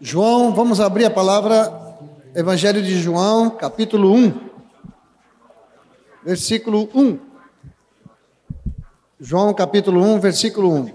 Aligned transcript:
João, 0.00 0.54
vamos 0.54 0.80
abrir 0.80 1.06
a 1.06 1.10
palavra, 1.10 1.98
Evangelho 2.32 2.80
de 2.80 3.00
João, 3.00 3.50
capítulo 3.50 4.14
1, 4.14 4.48
versículo 6.24 6.88
1. 6.94 7.18
João, 9.18 9.52
capítulo 9.52 10.00
1, 10.00 10.20
versículo 10.20 10.72
1. 10.72 10.92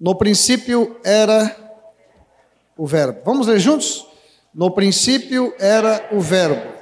No 0.00 0.16
princípio 0.16 0.96
era 1.04 1.56
o 2.76 2.84
Verbo. 2.88 3.20
Vamos 3.24 3.46
ler 3.46 3.60
juntos? 3.60 4.04
No 4.52 4.72
princípio 4.72 5.54
era 5.60 6.08
o 6.10 6.18
Verbo, 6.18 6.72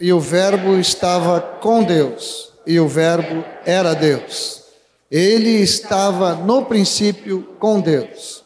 e 0.00 0.14
o 0.14 0.18
Verbo 0.18 0.78
estava 0.78 1.42
com 1.60 1.84
Deus, 1.84 2.54
e 2.66 2.80
o 2.80 2.88
Verbo 2.88 3.44
era 3.66 3.92
Deus. 3.92 4.64
Ele 5.10 5.60
estava 5.60 6.34
no 6.36 6.64
princípio 6.64 7.54
com 7.58 7.82
Deus. 7.82 8.43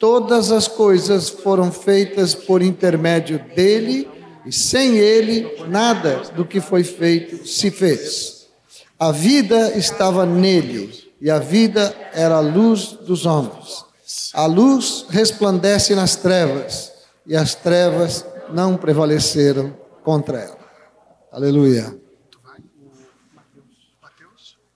Todas 0.00 0.50
as 0.50 0.66
coisas 0.66 1.28
foram 1.28 1.70
feitas 1.70 2.34
por 2.34 2.62
intermédio 2.62 3.38
dele, 3.54 4.08
e 4.46 4.50
sem 4.50 4.96
ele, 4.96 5.66
nada 5.68 6.22
do 6.34 6.42
que 6.42 6.58
foi 6.58 6.82
feito 6.82 7.46
se 7.46 7.70
fez. 7.70 8.48
A 8.98 9.12
vida 9.12 9.76
estava 9.76 10.24
nele, 10.24 11.12
e 11.20 11.30
a 11.30 11.38
vida 11.38 11.94
era 12.14 12.36
a 12.36 12.40
luz 12.40 12.92
dos 12.92 13.26
homens. 13.26 13.84
A 14.32 14.46
luz 14.46 15.04
resplandece 15.10 15.94
nas 15.94 16.16
trevas, 16.16 16.90
e 17.26 17.36
as 17.36 17.54
trevas 17.54 18.24
não 18.54 18.78
prevaleceram 18.78 19.76
contra 20.02 20.38
ela. 20.38 20.58
Aleluia. 21.30 21.94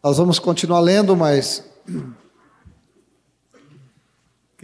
Nós 0.02 0.18
vamos 0.18 0.38
continuar 0.38 0.80
lendo, 0.80 1.16
mas 1.16 1.64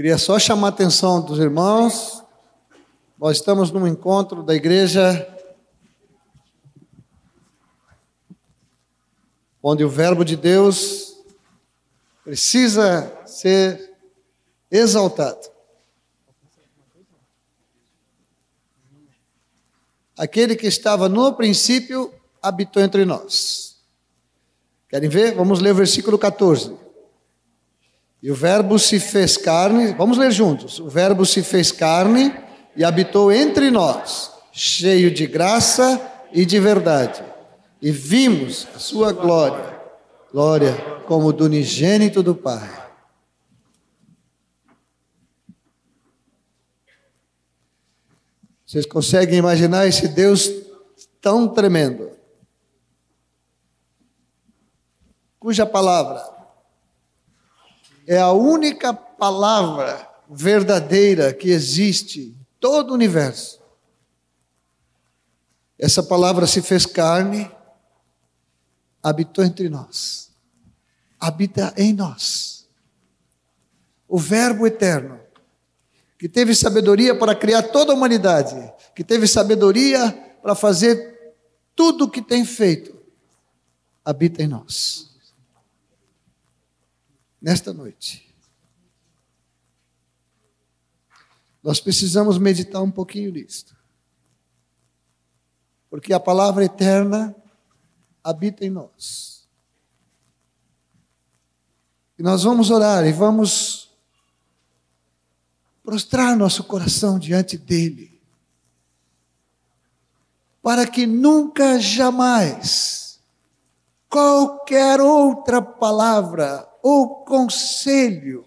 Queria 0.00 0.16
só 0.16 0.38
chamar 0.38 0.68
a 0.68 0.70
atenção 0.70 1.20
dos 1.20 1.38
irmãos. 1.38 2.24
Nós 3.18 3.36
estamos 3.36 3.70
num 3.70 3.86
encontro 3.86 4.42
da 4.42 4.54
igreja 4.54 5.29
onde 9.62 9.84
o 9.84 9.90
Verbo 9.90 10.24
de 10.24 10.37
Deus 10.37 11.23
precisa 12.24 13.15
ser 13.26 13.93
exaltado. 14.71 15.51
Aquele 20.16 20.56
que 20.56 20.66
estava 20.66 21.10
no 21.10 21.34
princípio 21.34 22.10
habitou 22.40 22.82
entre 22.82 23.04
nós. 23.04 23.76
Querem 24.88 25.10
ver? 25.10 25.34
Vamos 25.34 25.60
ler 25.60 25.73
o 25.73 25.76
versículo 25.76 26.18
14. 26.18 26.88
E 28.23 28.30
o 28.30 28.35
Verbo 28.35 28.79
se 28.79 29.01
fez 29.01 29.37
carne, 29.37 29.95
vamos 29.95 30.18
ler 30.18 30.30
juntos. 30.30 30.79
O 30.79 30.88
Verbo 30.88 31.24
se 31.24 31.43
fez 31.43 31.73
carne 31.73 32.35
e 32.77 32.85
habitou 32.85 33.32
entre 33.32 33.71
nós, 33.71 34.30
cheio 34.52 35.10
de 35.10 35.27
graça 35.27 36.01
e 36.32 36.45
de 36.45 36.60
verdade. 36.60 37.24
E 37.80 37.90
vimos 37.90 38.68
a 38.74 38.79
sua 38.79 39.12
glória, 39.12 39.80
glória 40.30 40.74
como 41.07 41.32
do 41.32 41.46
unigênito 41.46 42.23
do 42.23 42.35
Pai. 42.35 42.79
Vocês 48.66 48.84
conseguem 48.87 49.38
imaginar 49.38 49.87
esse 49.87 50.07
Deus 50.07 50.49
tão 51.21 51.49
tremendo? 51.49 52.10
Cuja 55.40 55.65
palavra 55.65 56.40
é 58.10 58.18
a 58.18 58.32
única 58.32 58.92
palavra 58.92 60.04
verdadeira 60.28 61.32
que 61.32 61.48
existe 61.48 62.20
em 62.20 62.46
todo 62.58 62.90
o 62.90 62.94
universo. 62.94 63.62
Essa 65.78 66.03
palavra 66.03 66.44
se 66.44 66.60
fez 66.60 66.84
carne, 66.84 67.48
habitou 69.00 69.44
entre 69.44 69.69
nós, 69.69 70.32
habita 71.20 71.72
em 71.76 71.93
nós. 71.93 72.69
O 74.09 74.19
Verbo 74.19 74.66
eterno, 74.66 75.20
que 76.19 76.28
teve 76.28 76.53
sabedoria 76.53 77.16
para 77.16 77.32
criar 77.32 77.62
toda 77.62 77.93
a 77.93 77.94
humanidade, 77.94 78.56
que 78.93 79.04
teve 79.04 79.28
sabedoria 79.28 80.10
para 80.43 80.56
fazer 80.56 81.37
tudo 81.76 82.06
o 82.06 82.10
que 82.10 82.20
tem 82.20 82.44
feito, 82.44 82.93
habita 84.04 84.43
em 84.43 84.49
nós 84.49 85.09
nesta 87.41 87.73
noite. 87.73 88.28
Nós 91.62 91.81
precisamos 91.81 92.39
meditar 92.39 92.83
um 92.83 92.91
pouquinho 92.91 93.33
nisto. 93.33 93.77
Porque 95.89 96.12
a 96.12 96.21
palavra 96.21 96.65
eterna 96.65 97.34
habita 98.23 98.65
em 98.65 98.71
nós. 98.71 99.49
E 102.19 102.23
nós 102.23 102.43
vamos 102.43 102.71
orar 102.71 103.06
e 103.06 103.12
vamos 103.12 103.91
prostrar 105.83 106.37
nosso 106.37 106.65
coração 106.65 107.19
diante 107.19 107.56
dele. 107.56 108.21
Para 110.62 110.87
que 110.87 111.06
nunca, 111.06 111.81
jamais, 111.81 113.19
qualquer 114.09 115.00
outra 115.00 115.61
palavra 115.61 116.69
ou 116.83 117.25
conselho 117.25 118.47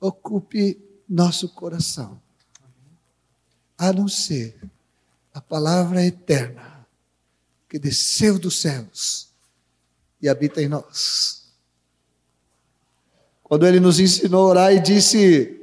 ocupe 0.00 0.78
nosso 1.08 1.48
coração, 1.48 2.20
a 3.76 3.92
não 3.92 4.08
ser 4.08 4.58
a 5.32 5.40
palavra 5.40 6.04
eterna 6.04 6.86
que 7.68 7.78
desceu 7.78 8.38
dos 8.38 8.60
céus 8.60 9.28
e 10.20 10.28
habita 10.28 10.62
em 10.62 10.68
nós. 10.68 11.44
Quando 13.42 13.66
ele 13.66 13.80
nos 13.80 13.98
ensinou 13.98 14.46
a 14.46 14.48
orar 14.48 14.72
e 14.72 14.80
disse: 14.80 15.60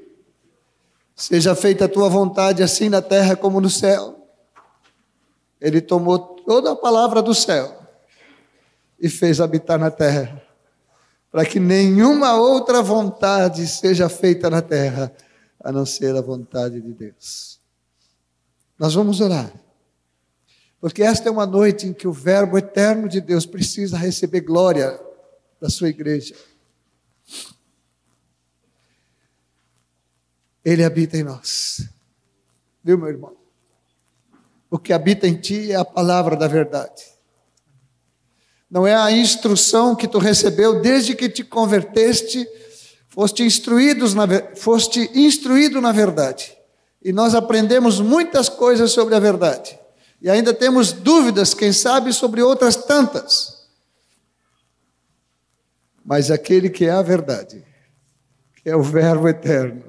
Seja 1.16 1.56
feita 1.56 1.86
a 1.86 1.90
tua 1.90 2.10
vontade, 2.10 2.64
assim 2.64 2.90
na 2.90 3.02
terra 3.02 3.36
como 3.36 3.62
no 3.62 3.70
céu. 3.70 4.28
Ele 5.60 5.80
tomou 5.80 6.18
toda 6.20 6.72
a 6.72 6.76
palavra 6.76 7.22
do 7.22 7.36
céu 7.36 7.81
e 9.02 9.10
fez 9.10 9.42
habitar 9.42 9.80
na 9.80 9.90
terra, 9.90 10.40
para 11.32 11.44
que 11.44 11.60
nenhuma 11.60 12.36
outra 12.36 12.84
vontade 12.84 13.66
seja 13.68 14.08
feita 14.08 14.48
na 14.48 14.62
terra, 14.62 15.12
a 15.60 15.72
não 15.72 15.86
ser 15.86 16.16
a 16.16 16.22
vontade 16.22 16.80
de 16.80 16.94
Deus. 16.94 17.60
Nós 18.78 18.94
vamos 18.94 19.20
orar, 19.20 19.52
porque 20.80 21.02
esta 21.02 21.30
é 21.30 21.32
uma 21.32 21.48
noite 21.48 21.88
em 21.88 21.94
que 21.94 22.08
o 22.08 22.14
Verbo 22.14 22.60
eterno 22.60 23.10
de 23.10 23.20
Deus 23.20 23.46
precisa 23.46 23.98
receber 23.98 24.42
glória 24.42 25.00
da 25.60 25.70
sua 25.70 25.90
igreja. 25.90 26.36
Ele 30.64 30.84
habita 30.84 31.18
em 31.18 31.24
nós. 31.24 31.90
Viu, 32.84 33.00
meu 33.00 33.08
irmão? 33.08 33.36
O 34.70 34.78
que 34.78 34.94
habita 34.94 35.28
em 35.28 35.40
ti 35.40 35.72
é 35.72 35.76
a 35.76 35.86
palavra 35.86 36.36
da 36.36 36.48
verdade 36.48 37.21
não 38.72 38.88
é 38.88 38.96
a 38.96 39.12
instrução 39.12 39.94
que 39.94 40.08
tu 40.08 40.18
recebeu 40.18 40.82
desde 40.82 41.14
que 41.14 41.28
te 41.28 41.44
converteste, 41.44 42.48
foste, 43.10 43.44
instruídos 43.44 44.14
na, 44.14 44.26
foste 44.56 45.12
instruído 45.14 45.82
na 45.82 45.92
verdade. 45.92 46.58
E 47.04 47.12
nós 47.12 47.36
aprendemos 47.36 48.00
muitas 48.00 48.48
coisas 48.48 48.92
sobre 48.92 49.14
a 49.14 49.20
verdade. 49.20 49.78
E 50.22 50.30
ainda 50.30 50.54
temos 50.54 50.94
dúvidas, 50.94 51.54
quem 51.54 51.74
sabe, 51.74 52.14
sobre 52.14 52.42
outras 52.42 52.78
tantas. 52.78 53.68
Mas 56.06 56.32
aquele 56.32 56.70
que 56.70 56.86
é 56.86 56.92
a 56.92 57.02
verdade, 57.02 57.66
que 58.56 58.70
é 58.70 58.76
o 58.76 58.82
Verbo 58.82 59.28
eterno, 59.28 59.84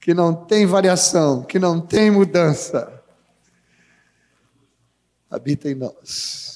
que 0.00 0.12
não 0.12 0.34
tem 0.34 0.66
variação, 0.66 1.44
que 1.44 1.58
não 1.58 1.80
tem 1.80 2.10
mudança, 2.10 3.00
habita 5.30 5.70
em 5.70 5.74
nós. 5.76 6.55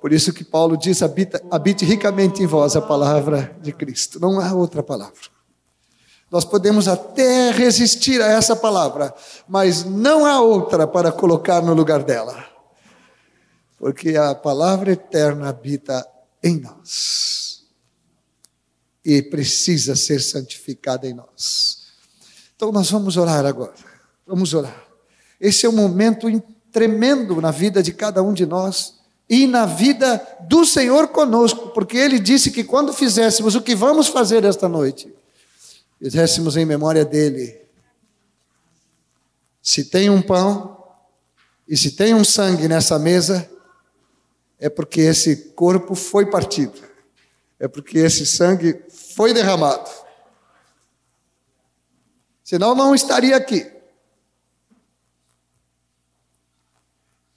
Por 0.00 0.12
isso 0.12 0.32
que 0.32 0.44
Paulo 0.44 0.76
diz: 0.76 1.02
habita, 1.02 1.42
habite 1.50 1.84
ricamente 1.84 2.42
em 2.42 2.46
vós 2.46 2.76
a 2.76 2.82
palavra 2.82 3.56
de 3.60 3.72
Cristo. 3.72 4.20
Não 4.20 4.40
há 4.40 4.52
outra 4.52 4.82
palavra. 4.82 5.38
Nós 6.30 6.44
podemos 6.44 6.86
até 6.86 7.50
resistir 7.50 8.20
a 8.20 8.26
essa 8.26 8.54
palavra, 8.54 9.14
mas 9.48 9.84
não 9.84 10.26
há 10.26 10.40
outra 10.40 10.86
para 10.86 11.10
colocar 11.10 11.62
no 11.62 11.72
lugar 11.72 12.02
dela. 12.02 12.46
Porque 13.78 14.16
a 14.16 14.34
palavra 14.34 14.92
eterna 14.92 15.48
habita 15.48 16.06
em 16.42 16.60
nós. 16.60 17.64
E 19.04 19.22
precisa 19.22 19.96
ser 19.96 20.20
santificada 20.20 21.06
em 21.06 21.14
nós. 21.14 21.86
Então 22.54 22.70
nós 22.70 22.90
vamos 22.90 23.16
orar 23.16 23.46
agora. 23.46 23.72
Vamos 24.26 24.52
orar. 24.52 24.84
Esse 25.40 25.64
é 25.64 25.68
um 25.68 25.72
momento 25.72 26.26
tremendo 26.70 27.40
na 27.40 27.50
vida 27.50 27.82
de 27.82 27.92
cada 27.92 28.22
um 28.22 28.34
de 28.34 28.44
nós 28.44 28.97
e 29.28 29.46
na 29.46 29.66
vida 29.66 30.26
do 30.48 30.64
Senhor 30.64 31.08
conosco, 31.08 31.68
porque 31.68 31.96
Ele 31.96 32.18
disse 32.18 32.50
que 32.50 32.64
quando 32.64 32.92
fizéssemos 32.92 33.54
o 33.54 33.60
que 33.60 33.74
vamos 33.74 34.08
fazer 34.08 34.44
esta 34.44 34.68
noite, 34.68 35.12
fizéssemos 35.98 36.56
em 36.56 36.64
memória 36.64 37.04
dele. 37.04 37.60
Se 39.60 39.84
tem 39.84 40.08
um 40.08 40.22
pão 40.22 40.82
e 41.68 41.76
se 41.76 41.90
tem 41.90 42.14
um 42.14 42.24
sangue 42.24 42.66
nessa 42.68 42.98
mesa, 42.98 43.48
é 44.58 44.70
porque 44.70 45.02
esse 45.02 45.50
corpo 45.50 45.94
foi 45.94 46.26
partido, 46.26 46.80
é 47.60 47.68
porque 47.68 47.98
esse 47.98 48.24
sangue 48.24 48.82
foi 48.88 49.34
derramado. 49.34 49.90
Senão 52.42 52.74
não 52.74 52.94
estaria 52.94 53.36
aqui. 53.36 53.70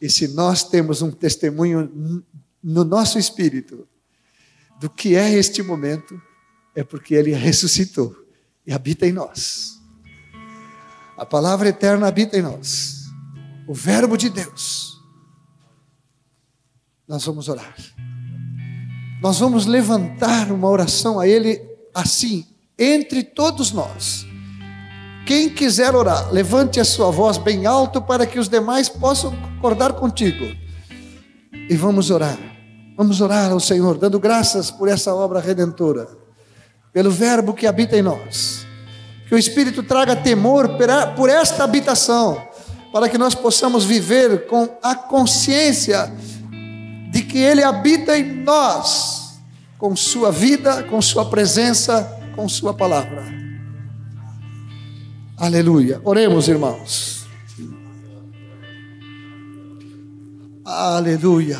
E 0.02 0.10
se 0.10 0.28
nós 0.30 0.64
temos 0.64 1.02
um 1.04 1.12
testemunho 1.12 2.24
no 2.64 2.84
nosso 2.84 3.20
espírito 3.20 3.88
do 4.80 4.90
que 4.90 5.16
é 5.16 5.32
este 5.32 5.62
momento, 5.62 6.20
é 6.76 6.84
porque 6.84 7.14
ele 7.14 7.32
ressuscitou 7.34 8.16
e 8.66 8.74
habita 8.74 9.06
em 9.06 9.12
nós. 9.12 9.80
A 11.16 11.26
palavra 11.26 11.70
eterna 11.70 12.08
habita 12.08 12.36
em 12.36 12.42
nós. 12.42 13.06
O 13.68 13.76
Verbo 13.76 14.18
de 14.18 14.28
Deus. 14.28 15.00
Nós 17.08 17.24
vamos 17.24 17.48
orar. 17.48 17.76
Nós 19.22 19.38
vamos 19.38 19.68
levantar 19.68 20.52
uma 20.52 20.68
oração 20.68 21.20
a 21.20 21.28
Ele 21.28 21.62
assim, 21.94 22.48
entre 22.80 23.24
todos 23.24 23.72
nós. 23.72 24.26
Quem 25.26 25.50
quiser 25.50 25.96
orar, 25.96 26.32
levante 26.32 26.80
a 26.80 26.86
sua 26.86 27.12
voz 27.12 27.38
bem 27.38 27.66
alto 27.66 28.02
para 28.02 28.26
que 28.26 28.40
os 28.40 28.50
demais 28.50 28.90
possam 28.90 29.32
concordar 29.36 29.94
contigo. 29.94 30.46
E 31.70 31.76
vamos 31.76 32.10
orar. 32.10 32.38
Vamos 32.98 33.22
orar 33.22 33.52
ao 33.52 33.60
Senhor, 33.60 33.98
dando 33.98 34.20
graças 34.20 34.70
por 34.70 34.88
essa 34.88 35.14
obra 35.14 35.40
redentora, 35.40 36.08
pelo 36.92 37.10
Verbo 37.10 37.54
que 37.54 37.66
habita 37.66 37.98
em 37.98 38.02
nós. 38.02 38.66
Que 39.28 39.36
o 39.36 39.38
Espírito 39.38 39.82
traga 39.82 40.16
temor 40.16 40.78
por 41.16 41.30
esta 41.30 41.64
habitação, 41.64 42.42
para 42.92 43.08
que 43.08 43.18
nós 43.18 43.34
possamos 43.34 43.86
viver 43.86 44.48
com 44.48 44.68
a 44.84 44.94
consciência 44.94 46.12
de 47.12 47.22
que 47.24 47.38
Ele 47.38 47.64
habita 47.64 48.18
em 48.18 48.44
nós, 48.44 49.40
com 49.78 49.96
Sua 49.96 50.32
vida, 50.32 50.84
com 50.84 51.02
Sua 51.02 51.26
presença, 51.26 52.20
com 52.36 52.50
Sua 52.50 52.74
palavra. 52.74 53.41
Aleluia. 55.42 56.00
Oremos, 56.04 56.48
irmãos. 56.48 57.26
Aleluia. 60.64 61.60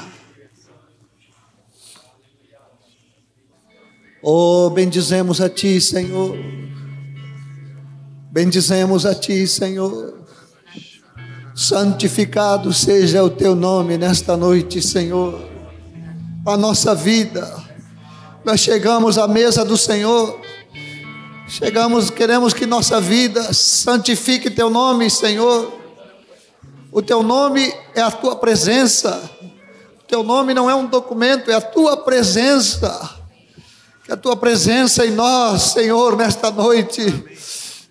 Oh, 4.22 4.70
bendizemos 4.70 5.42
a 5.42 5.50
Ti, 5.50 5.82
Senhor. 5.82 6.38
Bendizemos 8.32 9.04
a 9.08 9.16
Ti, 9.16 9.48
Senhor. 9.48 10.28
Santificado 11.56 12.72
seja 12.72 13.24
o 13.24 13.32
Teu 13.32 13.56
nome 13.56 13.98
nesta 13.98 14.38
noite, 14.38 14.80
Senhor. 14.80 15.44
A 16.46 16.56
nossa 16.56 16.94
vida. 16.94 17.52
Nós 18.46 18.60
chegamos 18.60 19.18
à 19.18 19.28
mesa 19.28 19.66
do 19.66 19.76
Senhor 19.76 20.40
Chegamos, 21.52 22.10
queremos 22.10 22.54
que 22.54 22.66
nossa 22.66 23.02
vida 23.02 23.52
santifique 23.52 24.50
teu 24.50 24.70
nome, 24.70 25.10
Senhor. 25.10 25.82
O 26.90 27.02
teu 27.02 27.22
nome 27.22 27.74
é 27.94 28.00
a 28.00 28.10
tua 28.10 28.38
presença. 28.38 29.30
O 30.00 30.04
teu 30.08 30.24
nome 30.24 30.54
não 30.54 30.70
é 30.70 30.74
um 30.74 30.86
documento, 30.86 31.52
é 31.52 31.54
a 31.54 31.60
tua 31.60 31.98
presença. 31.98 33.18
Que 34.06 34.14
a 34.14 34.16
tua 34.16 34.38
presença 34.38 35.06
em 35.06 35.12
nós, 35.12 35.74
Senhor, 35.74 36.16
nesta 36.16 36.50
noite, 36.50 37.02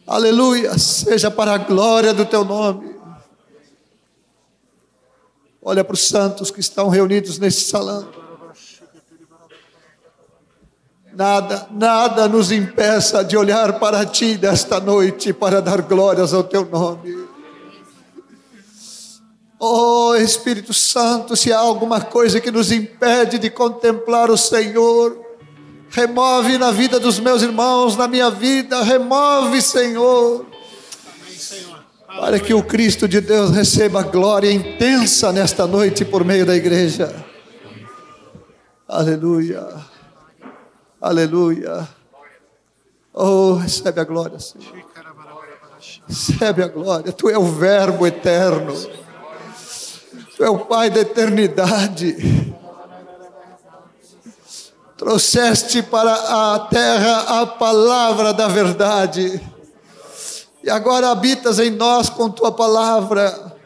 aleluia, 0.07 0.79
seja 0.79 1.31
para 1.31 1.53
a 1.53 1.59
glória 1.59 2.15
do 2.15 2.25
teu 2.25 2.47
nome. 2.47 2.97
Olha 5.61 5.85
para 5.85 5.93
os 5.93 6.09
santos 6.09 6.51
que 6.51 6.61
estão 6.61 6.89
reunidos 6.89 7.39
nesse 7.39 7.69
salão. 7.69 8.20
Nada, 11.13 11.67
nada 11.73 12.29
nos 12.29 12.53
impeça 12.53 13.25
de 13.25 13.37
olhar 13.37 13.79
para 13.81 14.07
ti 14.07 14.37
desta 14.37 14.79
noite 14.79 15.33
para 15.33 15.61
dar 15.61 15.83
glórias 15.83 16.33
ao 16.33 16.45
teu 16.45 16.65
nome. 16.65 17.27
Oh 19.59 20.15
Espírito 20.15 20.73
Santo, 20.73 21.37
se 21.37 21.53
há 21.53 21.59
alguma 21.59 22.01
coisa 22.01 22.41
que 22.41 22.51
nos 22.51 22.73
impede 22.73 23.39
de 23.39 23.51
contemplar 23.51 24.31
o 24.31 24.37
Senhor, 24.37 25.21
remove 25.91 26.57
na 26.57 26.71
vida 26.71 26.99
dos 26.99 27.19
meus 27.19 27.43
irmãos, 27.43 27.97
na 27.97 28.09
minha 28.09 28.31
vida, 28.31 28.83
remove, 28.83 29.61
Senhor. 29.61 30.47
Para 32.07 32.39
que 32.39 32.55
o 32.55 32.63
Cristo 32.63 33.07
de 33.07 33.21
Deus 33.21 33.51
receba 33.51 34.03
glória 34.03 34.51
intensa 34.51 35.33
nesta 35.33 35.67
noite 35.67 36.05
por 36.05 36.25
meio 36.25 36.47
da 36.47 36.57
igreja. 36.57 37.15
Aleluia. 38.89 39.90
Aleluia. 41.01 41.89
Oh, 43.15 43.55
recebe 43.55 44.01
a 44.03 44.05
glória, 44.05 44.39
Senhor. 44.39 44.85
Recebe 46.07 46.63
a 46.63 46.69
glória. 46.69 47.11
Tu 47.11 47.31
é 47.31 47.39
o 47.39 47.45
Verbo 47.45 48.07
eterno. 48.07 48.75
Tu 50.37 50.45
é 50.45 50.51
o 50.51 50.59
Pai 50.59 50.91
da 50.91 51.01
eternidade. 51.01 52.55
Trouxeste 54.99 55.83
para 55.83 56.13
a 56.13 56.61
terra 56.67 57.41
a 57.41 57.47
palavra 57.47 58.35
da 58.35 58.49
verdade. 58.49 59.41
E 60.63 60.69
agora 60.69 61.11
habitas 61.11 61.59
em 61.59 61.71
nós 61.71 62.11
com 62.11 62.29
tua 62.29 62.53
palavra. 62.53 63.57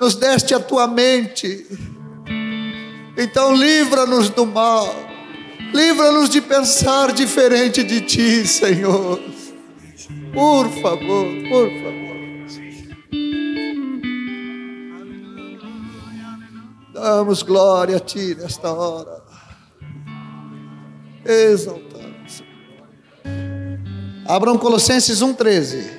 Nos 0.00 0.16
deste 0.16 0.52
a 0.52 0.58
tua 0.58 0.88
mente. 0.88 1.64
Então 3.16 3.54
livra-nos 3.54 4.28
do 4.30 4.44
mal 4.44 5.03
Livra-nos 5.74 6.30
de 6.30 6.40
pensar 6.40 7.12
diferente 7.12 7.82
de 7.82 8.00
ti, 8.00 8.46
Senhor. 8.46 9.20
Por 10.32 10.70
favor, 10.80 11.26
por 11.50 11.68
favor. 11.82 12.04
Damos 16.94 17.42
glória 17.42 17.96
a 17.96 18.00
Ti 18.00 18.36
nesta 18.36 18.72
hora. 18.72 19.20
Exaltamos. 21.24 22.44
Abram 24.26 24.56
Colossenses 24.56 25.20
1,13. 25.20 25.90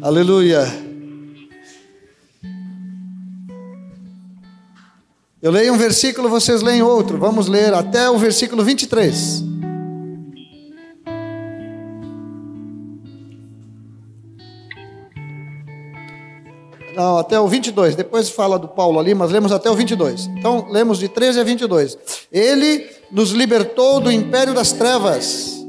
Aleluia. 0.00 0.87
Eu 5.40 5.52
leio 5.52 5.72
um 5.72 5.78
versículo, 5.78 6.28
vocês 6.28 6.62
leem 6.62 6.82
outro. 6.82 7.16
Vamos 7.16 7.46
ler 7.46 7.72
até 7.72 8.10
o 8.10 8.18
versículo 8.18 8.64
23. 8.64 9.44
Não, 16.96 17.18
até 17.18 17.38
o 17.38 17.46
22. 17.46 17.94
Depois 17.94 18.28
fala 18.28 18.58
do 18.58 18.66
Paulo 18.66 18.98
ali, 18.98 19.14
mas 19.14 19.30
lemos 19.30 19.52
até 19.52 19.70
o 19.70 19.76
22. 19.76 20.26
Então, 20.38 20.66
lemos 20.70 20.98
de 20.98 21.08
13 21.08 21.38
a 21.38 21.44
22. 21.44 21.96
Ele 22.32 22.90
nos 23.12 23.30
libertou 23.30 24.00
do 24.00 24.10
império 24.10 24.52
das 24.52 24.72
trevas, 24.72 25.64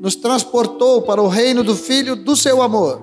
nos 0.00 0.16
transportou 0.16 1.02
para 1.02 1.20
o 1.20 1.28
reino 1.28 1.62
do 1.62 1.76
Filho 1.76 2.16
do 2.16 2.34
seu 2.34 2.62
amor 2.62 3.02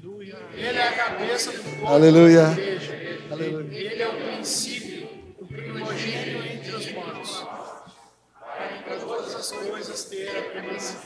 Ele 0.61 0.77
é 0.77 0.87
a 0.87 0.91
cabeça 0.91 1.51
do 1.51 1.63
corpo 1.63 1.87
Aleluia. 1.87 2.43
da 2.45 2.51
igreja. 2.51 2.99
Aleluia. 3.31 3.67
Ele 3.71 4.01
é 4.01 4.07
o 4.07 4.13
princípio, 4.13 5.09
o 5.39 5.45
primogênito 5.47 6.47
entre 6.47 6.75
os 6.75 6.91
mortos. 6.93 7.43
Para 8.85 8.95
todas 8.97 9.35
as 9.35 9.51
coisas 9.51 10.03
ter 10.05 10.29
a 10.29 10.41
primazia. 10.43 10.97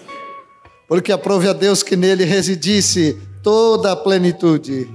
Porque 0.88 1.12
aprove 1.12 1.48
a 1.48 1.54
Deus 1.54 1.82
que 1.82 1.96
nele 1.96 2.26
residisse 2.26 3.18
toda 3.42 3.94
a 3.94 3.96
plenitude. 3.96 4.90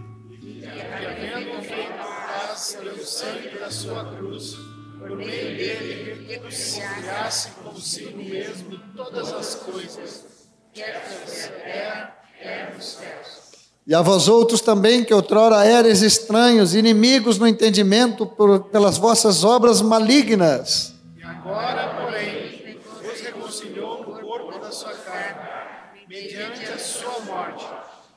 E 13.91 13.95
a 13.95 14.03
vós 14.03 14.29
outros 14.29 14.61
também, 14.61 15.03
que 15.03 15.13
outrora 15.13 15.67
eres 15.67 16.01
estranhos, 16.01 16.77
inimigos 16.77 17.41
no 17.41 17.47
entendimento 17.49 18.25
por, 18.25 18.61
pelas 18.67 18.97
vossas 18.97 19.43
obras 19.43 19.83
malignas. 19.83 20.95
E 21.19 21.25
agora, 21.25 22.01
porém, 22.01 22.79
vos 23.03 23.21
reconciliou 23.21 23.99
no 24.07 24.21
corpo 24.21 24.61
da 24.61 24.71
sua 24.71 24.93
carne, 24.93 26.05
mediante 26.09 26.67
a 26.67 26.79
sua 26.79 27.19
morte, 27.27 27.67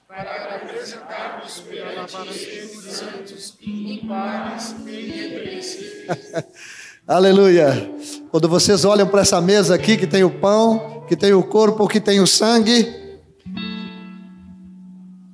para 0.08 0.58
apresentar-vos 0.58 1.62
perante 1.62 2.18
os 2.18 2.96
santos, 2.96 3.58
inculpáveis 3.60 4.76
e 4.86 4.92
irrepreensíveis. 4.92 6.20
Aleluia. 7.08 7.92
Quando 8.30 8.48
vocês 8.48 8.86
olham 8.86 9.08
para 9.08 9.22
essa 9.22 9.42
mesa 9.42 9.74
aqui, 9.74 9.98
que 9.98 10.06
tem 10.06 10.24
o 10.24 10.30
pão, 10.30 11.04
que 11.08 11.16
tem 11.16 11.34
o 11.34 11.42
corpo, 11.42 11.88
que 11.88 12.00
tem 12.00 12.20
o 12.20 12.28
sangue, 12.28 13.03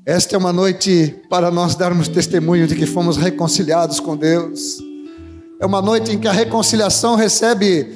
esta 0.10 0.36
é 0.36 0.40
uma 0.40 0.52
noite 0.52 1.16
para 1.30 1.52
nós 1.52 1.76
darmos 1.76 2.08
testemunho 2.08 2.66
de 2.66 2.74
que 2.74 2.88
fomos 2.88 3.16
reconciliados 3.16 4.00
com 4.00 4.18
Deus. 4.18 4.80
É 5.60 5.66
uma 5.68 5.84
noite 5.84 6.12
em 6.12 6.18
que 6.18 6.28
a 6.28 6.32
reconciliação 6.32 7.14
recebe 7.14 7.96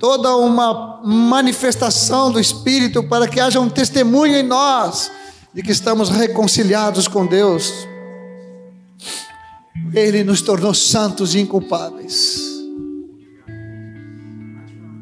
toda 0.00 0.34
uma 0.36 1.02
manifestação 1.04 2.32
do 2.32 2.40
Espírito 2.40 3.02
para 3.02 3.28
que 3.28 3.40
haja 3.40 3.60
um 3.60 3.68
testemunho 3.68 4.38
em 4.38 4.42
nós 4.42 5.10
de 5.52 5.62
que 5.62 5.70
estamos 5.70 6.08
reconciliados 6.08 7.06
com 7.06 7.26
Deus. 7.26 7.74
Ele 9.92 10.24
nos 10.24 10.40
tornou 10.40 10.72
santos 10.72 11.34
e 11.34 11.40
inculpáveis. 11.40 12.40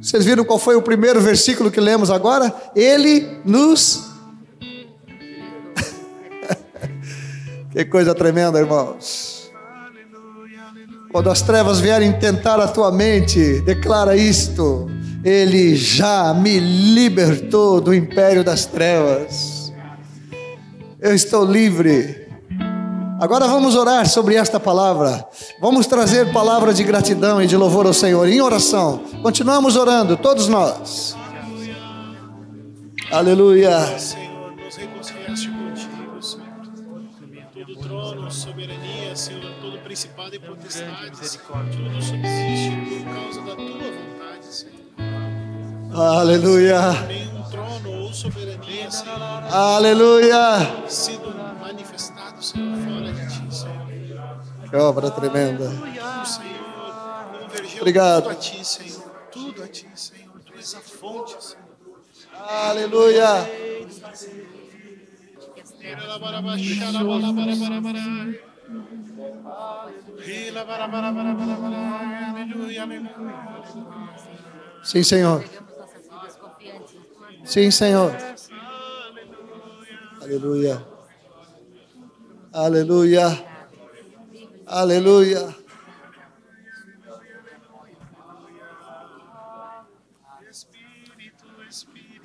Vocês 0.00 0.24
viram 0.24 0.44
qual 0.44 0.58
foi 0.58 0.74
o 0.74 0.82
primeiro 0.82 1.20
versículo 1.20 1.70
que 1.70 1.80
lemos 1.80 2.10
agora? 2.10 2.52
Ele 2.74 3.28
nos 3.44 4.10
Que 7.72 7.86
coisa 7.86 8.14
tremenda, 8.14 8.60
irmãos. 8.60 9.50
Quando 11.10 11.30
as 11.30 11.40
trevas 11.40 11.80
vierem 11.80 12.12
tentar 12.12 12.60
a 12.60 12.68
tua 12.68 12.92
mente, 12.92 13.60
declara 13.62 14.14
isto: 14.14 14.90
Ele 15.24 15.74
já 15.74 16.34
me 16.34 16.58
libertou 16.58 17.80
do 17.80 17.94
império 17.94 18.44
das 18.44 18.66
trevas. 18.66 19.72
Eu 21.00 21.14
estou 21.14 21.44
livre. 21.44 22.28
Agora 23.18 23.46
vamos 23.46 23.74
orar 23.74 24.08
sobre 24.08 24.34
esta 24.34 24.60
palavra. 24.60 25.24
Vamos 25.60 25.86
trazer 25.86 26.32
palavra 26.32 26.74
de 26.74 26.82
gratidão 26.84 27.40
e 27.42 27.46
de 27.46 27.56
louvor 27.56 27.86
ao 27.86 27.94
Senhor 27.94 28.28
em 28.28 28.40
oração. 28.40 29.02
Continuamos 29.22 29.76
orando, 29.76 30.16
todos 30.16 30.48
nós. 30.48 31.16
Aleluia. 33.10 34.21
E 40.34 40.38
potestade, 40.38 41.10
tudo 41.10 42.00
subsiste 42.00 42.72
por 42.88 43.04
causa 43.14 43.40
da 43.42 43.54
tua 43.54 43.66
vontade, 43.66 44.46
Senhor. 44.46 44.82
Aleluia. 45.94 46.92
Nenhum 47.06 47.42
trono 47.50 47.90
ou 47.90 48.12
soberania, 48.14 48.90
Senhor, 48.90 49.20
Aleluia. 49.52 50.88
sido 50.88 51.34
manifestado, 51.60 52.42
Senhor, 52.42 52.78
fora 52.78 53.12
de 53.12 53.26
ti, 53.26 53.54
Senhor. 53.54 54.70
Que 54.70 54.76
obra 54.76 55.10
tremenda. 55.10 55.68
Tudo, 55.68 56.26
Senhor, 56.26 57.80
Obrigado. 57.80 58.22
tudo 58.22 58.30
a 58.32 58.34
ti, 58.36 58.64
Senhor. 58.64 59.02
Tudo 59.30 59.62
a 59.62 59.68
ti, 59.68 59.86
Senhor. 59.94 60.40
Tu 60.46 60.54
és 60.58 60.74
a 60.74 60.80
fonte, 60.80 61.36
Senhor. 61.44 61.62
Aleluia, 62.48 63.28
aleluia. 66.88 68.51
Sim, 74.82 75.02
Senhor. 75.02 75.44
Sim, 77.44 77.70
Senhor. 77.70 78.12
Aleluia. 80.20 80.86
Aleluia. 82.52 83.44
Aleluia. 84.66 85.54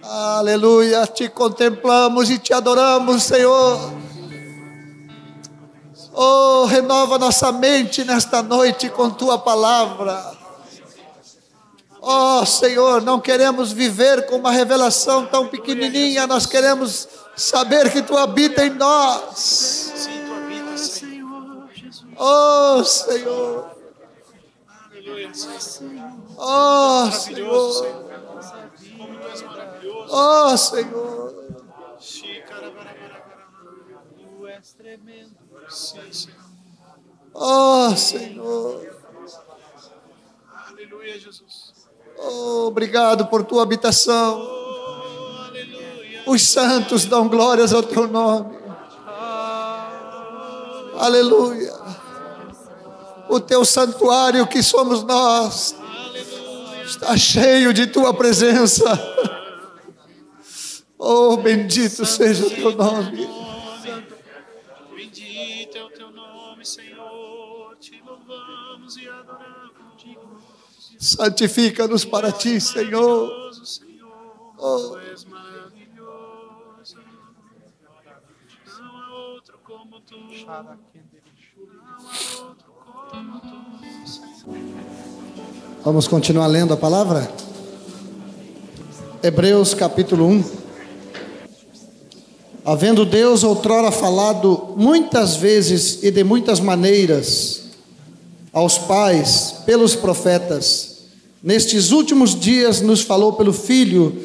Aleluia. 0.02 1.08
Te 1.08 1.30
contemplamos 1.30 2.30
e 2.30 2.40
te 2.40 2.54
adoramos, 2.54 3.24
Senhor. 3.24 4.07
Oh, 6.20 6.66
renova 6.66 7.20
nossa 7.20 7.52
mente 7.52 8.04
nesta 8.04 8.42
noite 8.42 8.90
com 8.90 9.08
tua 9.08 9.38
palavra. 9.38 10.36
Oh, 12.02 12.44
Senhor, 12.44 13.04
não 13.04 13.20
queremos 13.20 13.72
viver 13.72 14.26
com 14.26 14.38
uma 14.38 14.50
revelação 14.52 15.28
tão 15.28 15.48
pequenininha, 15.48 16.26
nós 16.26 16.48
queremos 16.48 17.08
saber 17.36 17.92
que 17.92 18.02
tu 18.02 18.18
habita 18.18 18.66
em 18.66 18.72
nós. 18.72 20.10
Oh, 22.18 22.84
Senhor. 22.84 23.78
Oh, 26.36 27.12
Senhor. 27.12 27.86
Oh, 30.10 30.58
Senhor. 30.58 31.36
Tu 34.18 34.48
és 34.48 34.74
tremendo. 34.74 35.47
Sim, 35.70 36.12
Senhor. 36.12 36.38
Oh, 37.34 37.96
Senhor. 37.96 38.88
Aleluia, 40.70 41.20
Jesus. 41.20 41.74
Oh, 42.18 42.68
obrigado 42.68 43.28
por 43.28 43.44
tua 43.44 43.64
habitação. 43.64 44.42
Oh. 44.42 46.32
Os 46.32 46.42
santos 46.42 47.06
dão 47.06 47.28
glórias 47.28 47.74
ao 47.74 47.84
teu 47.84 48.08
nome. 48.08 48.58
Aleluia. 50.98 51.74
O 53.30 53.40
teu 53.40 53.64
santuário 53.64 54.48
que 54.48 54.64
somos 54.64 55.04
nós 55.04 55.76
está 56.86 57.16
cheio 57.16 57.74
de 57.74 57.88
tua 57.88 58.14
presença. 58.14 58.84
Oh, 60.98 61.38
bendito 61.38 62.06
seja 62.06 62.48
o 62.48 62.50
teu 62.50 62.72
nome. 62.72 63.47
Santifica-nos 71.08 72.04
para 72.04 72.34
ti, 72.34 72.60
Senhor. 72.60 73.32
Oh. 74.58 74.98
Vamos 85.86 86.08
continuar 86.10 86.48
lendo 86.48 86.74
a 86.74 86.78
palavra? 86.78 87.32
Hebreus 89.24 89.74
capítulo 89.74 90.28
1. 90.28 90.44
Havendo 92.66 93.06
Deus 93.06 93.46
outrora 93.46 93.92
falado 93.92 94.74
muitas 94.76 95.38
vezes 95.38 96.04
e 96.04 96.12
de 96.12 96.26
muitas 96.26 96.60
maneiras 96.60 97.68
aos 98.52 98.78
pais 98.78 99.58
pelos 99.66 99.96
profetas, 99.96 100.97
nestes 101.42 101.92
últimos 101.92 102.40
dias 102.40 102.82
nos 102.82 103.02
falou 103.02 103.34
pelo 103.34 103.54
Filho, 103.54 104.16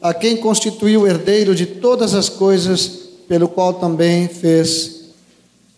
a 0.00 0.12
quem 0.12 0.36
constituiu 0.36 1.02
o 1.02 1.06
herdeiro 1.06 1.54
de 1.54 1.66
todas 1.66 2.14
as 2.14 2.28
coisas, 2.28 3.06
pelo 3.28 3.48
qual 3.48 3.74
também 3.74 4.28
fez 4.28 5.06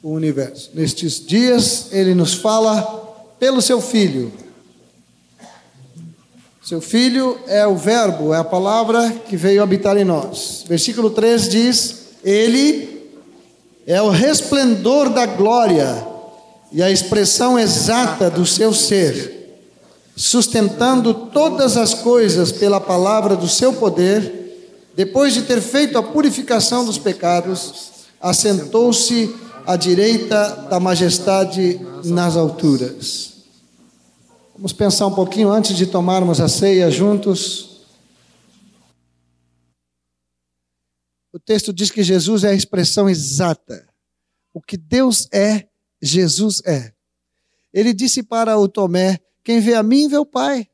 o 0.02 0.10
universo. 0.10 0.70
Nestes 0.74 1.24
dias 1.24 1.88
ele 1.92 2.14
nos 2.14 2.34
fala 2.34 2.82
pelo 3.38 3.62
seu 3.62 3.80
Filho. 3.80 4.32
Seu 6.68 6.82
filho 6.82 7.38
é 7.46 7.66
o 7.66 7.76
Verbo, 7.76 8.34
é 8.34 8.36
a 8.36 8.44
palavra 8.44 9.10
que 9.26 9.38
veio 9.38 9.62
habitar 9.62 9.96
em 9.96 10.04
nós. 10.04 10.66
Versículo 10.68 11.08
3 11.08 11.48
diz: 11.48 11.96
Ele 12.22 13.08
é 13.86 14.02
o 14.02 14.10
resplendor 14.10 15.08
da 15.08 15.24
glória 15.24 16.06
e 16.70 16.82
a 16.82 16.90
expressão 16.90 17.58
exata 17.58 18.28
do 18.28 18.44
seu 18.44 18.74
ser, 18.74 19.37
sustentando 20.18 21.14
todas 21.14 21.76
as 21.76 21.94
coisas 21.94 22.50
pela 22.50 22.80
palavra 22.80 23.36
do 23.36 23.46
seu 23.46 23.72
poder, 23.72 24.82
depois 24.96 25.32
de 25.32 25.42
ter 25.42 25.60
feito 25.60 25.96
a 25.96 26.02
purificação 26.02 26.84
dos 26.84 26.98
pecados, 26.98 28.08
assentou-se 28.20 29.32
à 29.64 29.76
direita 29.76 30.66
da 30.68 30.80
majestade 30.80 31.80
nas 32.04 32.36
alturas. 32.36 33.34
Vamos 34.54 34.72
pensar 34.72 35.06
um 35.06 35.14
pouquinho 35.14 35.50
antes 35.52 35.76
de 35.76 35.86
tomarmos 35.86 36.40
a 36.40 36.48
ceia 36.48 36.90
juntos. 36.90 37.86
O 41.32 41.38
texto 41.38 41.72
diz 41.72 41.92
que 41.92 42.02
Jesus 42.02 42.42
é 42.42 42.48
a 42.48 42.54
expressão 42.54 43.08
exata. 43.08 43.86
O 44.52 44.60
que 44.60 44.76
Deus 44.76 45.28
é, 45.32 45.68
Jesus 46.02 46.60
é. 46.66 46.92
Ele 47.72 47.92
disse 47.92 48.20
para 48.20 48.58
o 48.58 48.66
Tomé: 48.66 49.20
Quem 49.48 49.60
vê 49.60 49.72
a 49.72 49.82
mim, 49.82 50.08
vê 50.08 50.18
o 50.18 50.26
Pai. 50.26 50.68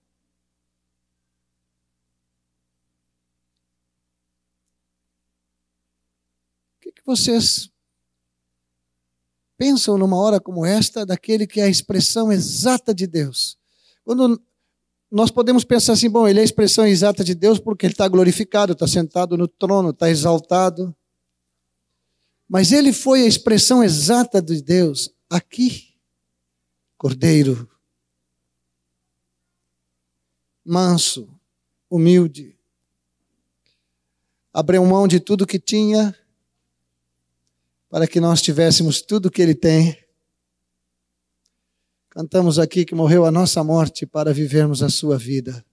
O 6.77 6.81
que, 6.81 6.91
que 6.91 7.07
vocês 7.07 7.71
pensam 9.57 9.97
numa 9.97 10.17
hora 10.17 10.41
como 10.41 10.67
esta 10.67 11.07
daquele 11.07 11.47
que 11.47 11.61
é 11.61 11.67
a 11.67 11.69
expressão 11.69 12.33
exata 12.33 12.93
de 12.93 13.07
Deus? 13.07 13.57
Quando 14.03 14.43
nós 15.09 15.31
podemos 15.31 15.63
pensar 15.63 15.93
assim, 15.93 16.11
bom, 16.11 16.27
ele 16.27 16.41
é 16.41 16.43
a 16.43 16.45
expressão 16.45 16.85
exata 16.85 17.23
de 17.23 17.37
Deus 17.37 17.61
porque 17.61 17.87
ele 17.87 17.95
está 17.95 18.09
glorificado, 18.09 18.73
está 18.73 18.89
sentado 18.89 19.37
no 19.37 19.47
trono, 19.47 19.91
está 19.91 20.11
exaltado. 20.11 20.93
Mas 22.49 22.73
ele 22.73 22.93
foi 22.93 23.23
a 23.23 23.29
expressão 23.29 23.85
exata 23.85 24.43
de 24.43 24.61
Deus 24.61 25.15
aqui. 25.31 25.95
Cordeiro, 26.99 27.73
manso, 30.65 31.29
humilde, 31.91 32.57
abriu 34.53 34.85
mão 34.85 35.07
de 35.07 35.21
tudo 35.21 35.47
que 35.47 35.59
tinha 35.59 36.17
para 37.89 38.07
que 38.07 38.21
nós 38.21 38.41
tivéssemos 38.41 39.01
tudo 39.01 39.31
que 39.31 39.43
ele 39.43 39.55
tem 39.55 40.05
Cantamos 42.15 42.61
aqui 42.61 42.85
que 42.85 42.95
morreu 42.95 43.25
a 43.27 43.31
nossa 43.33 43.65
morte 43.65 44.07
para 44.07 44.33
vivermos 44.33 44.85
a 44.85 44.89
sua 44.89 45.19
vida. 45.19 45.65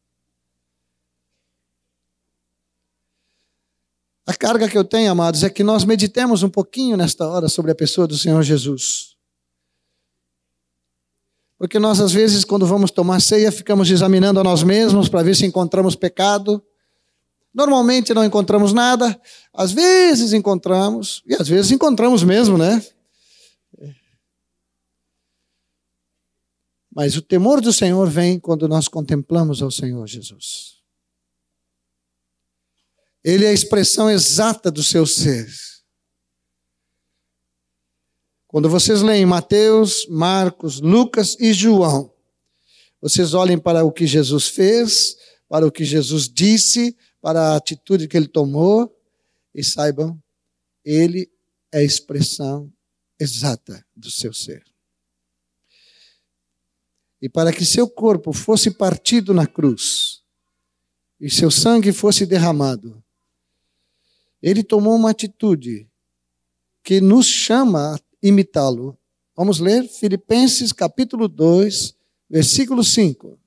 A 4.26 4.34
carga 4.34 4.68
que 4.68 4.76
eu 4.76 4.84
tenho, 4.84 5.12
amados, 5.12 5.44
é 5.44 5.52
que 5.52 5.64
nós 5.64 5.86
meditemos 5.86 6.42
um 6.42 6.50
pouquinho 6.50 6.98
nesta 6.98 7.28
hora 7.28 7.48
sobre 7.48 7.70
a 7.70 7.76
pessoa 7.76 8.08
do 8.08 8.18
Senhor 8.18 8.42
Jesus. 8.42 9.11
Porque 11.62 11.78
nós, 11.78 12.00
às 12.00 12.12
vezes, 12.12 12.44
quando 12.44 12.66
vamos 12.66 12.90
tomar 12.90 13.22
ceia, 13.22 13.52
ficamos 13.52 13.88
examinando 13.88 14.40
a 14.40 14.44
nós 14.44 14.64
mesmos 14.64 15.08
para 15.08 15.22
ver 15.22 15.36
se 15.36 15.46
encontramos 15.46 15.96
pecado. 15.96 16.60
Normalmente 17.54 18.16
não 18.16 18.26
encontramos 18.26 18.74
nada, 18.74 19.22
às 19.54 19.72
vezes 19.72 20.34
encontramos, 20.34 21.22
e 21.24 21.36
às 21.36 21.48
vezes 21.48 21.70
encontramos 21.70 22.24
mesmo, 22.24 22.58
né? 22.58 22.84
Mas 26.92 27.16
o 27.16 27.22
temor 27.22 27.62
do 27.62 27.72
Senhor 27.72 28.10
vem 28.10 28.40
quando 28.40 28.68
nós 28.68 28.88
contemplamos 28.88 29.62
ao 29.62 29.70
Senhor 29.70 30.08
Jesus. 30.08 30.78
Ele 33.24 33.46
é 33.46 33.50
a 33.50 33.54
expressão 33.54 34.10
exata 34.10 34.72
do 34.72 34.82
seu 34.82 35.06
ser. 35.06 35.48
Quando 38.52 38.70
vocês 38.70 39.02
leem 39.02 39.26
Mateus, 39.26 40.06
Marcos, 40.10 40.82
Lucas 40.82 41.38
e 41.40 41.54
João, 41.54 42.14
vocês 43.00 43.34
olhem 43.34 43.58
para 43.58 43.86
o 43.86 43.94
que 43.94 44.06
Jesus 44.06 44.50
fez, 44.50 45.16
para 45.48 45.66
o 45.66 45.72
que 45.72 45.86
Jesus 45.86 46.28
disse, 46.28 46.98
para 47.22 47.54
a 47.54 47.56
atitude 47.56 48.10
que 48.10 48.18
ele 48.18 48.28
tomou 48.28 48.94
e 49.56 49.64
saibam, 49.64 50.22
ele 50.84 51.32
é 51.72 51.78
a 51.78 51.84
expressão 51.84 52.70
exata 53.18 53.86
do 53.96 54.12
seu 54.12 54.34
ser. 54.34 54.66
E 57.22 57.30
para 57.30 57.54
que 57.54 57.66
seu 57.66 57.90
corpo 57.90 58.34
fosse 58.34 58.70
partido 58.70 59.34
na 59.34 59.48
cruz 59.48 60.24
e 61.22 61.32
seu 61.32 61.50
sangue 61.50 61.94
fosse 61.94 62.26
derramado, 62.26 63.02
ele 64.42 64.62
tomou 64.62 64.94
uma 64.94 65.12
atitude 65.12 65.90
que 66.84 67.00
nos 67.00 67.28
chama 67.28 67.96
a 67.96 68.11
imitá-lo. 68.22 68.98
Vamos 69.36 69.60
ler 69.60 69.88
Filipenses 69.88 70.72
capítulo 70.72 71.28
2, 71.28 71.96
versículo 72.30 72.84
5. 72.84 73.40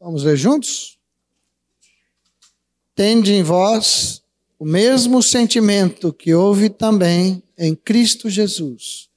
Vamos 0.00 0.22
ler 0.22 0.36
juntos? 0.36 0.96
Tende 2.94 3.32
em 3.32 3.42
vós 3.42 4.22
o 4.58 4.64
mesmo 4.64 5.22
sentimento 5.22 6.12
que 6.12 6.34
houve 6.34 6.70
também 6.70 7.42
em 7.56 7.74
Cristo 7.74 8.30
Jesus. 8.30 9.08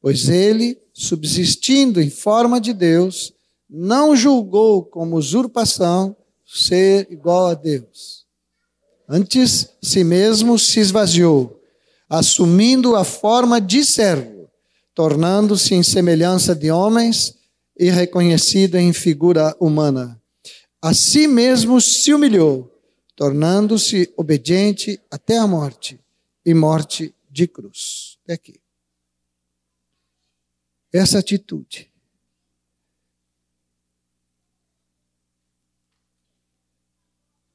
Pois 0.00 0.28
ele, 0.28 0.80
subsistindo 0.96 2.00
em 2.00 2.08
forma 2.08 2.60
de 2.60 2.72
Deus, 2.72 3.32
não 3.68 4.16
julgou 4.16 4.84
como 4.84 5.16
usurpação 5.16 6.16
ser 6.44 7.08
igual 7.10 7.46
a 7.46 7.54
Deus. 7.54 8.24
Antes, 9.08 9.70
si 9.82 10.04
mesmo 10.04 10.58
se 10.58 10.80
esvaziou, 10.80 11.60
assumindo 12.08 12.96
a 12.96 13.04
forma 13.04 13.60
de 13.60 13.84
servo, 13.84 14.48
tornando-se 14.94 15.74
em 15.74 15.82
semelhança 15.82 16.54
de 16.54 16.70
homens 16.70 17.34
e 17.78 17.90
reconhecido 17.90 18.76
em 18.76 18.92
figura 18.92 19.54
humana. 19.60 20.20
A 20.80 20.94
si 20.94 21.26
mesmo 21.26 21.80
se 21.80 22.14
humilhou 22.14 22.72
tornando-se 23.16 24.12
obediente 24.14 25.00
até 25.10 25.38
a 25.38 25.46
morte 25.46 25.98
e 26.44 26.52
morte 26.52 27.14
de 27.30 27.48
cruz. 27.48 28.18
Até 28.22 28.34
aqui. 28.34 28.65
Essa 30.92 31.18
atitude. 31.18 31.92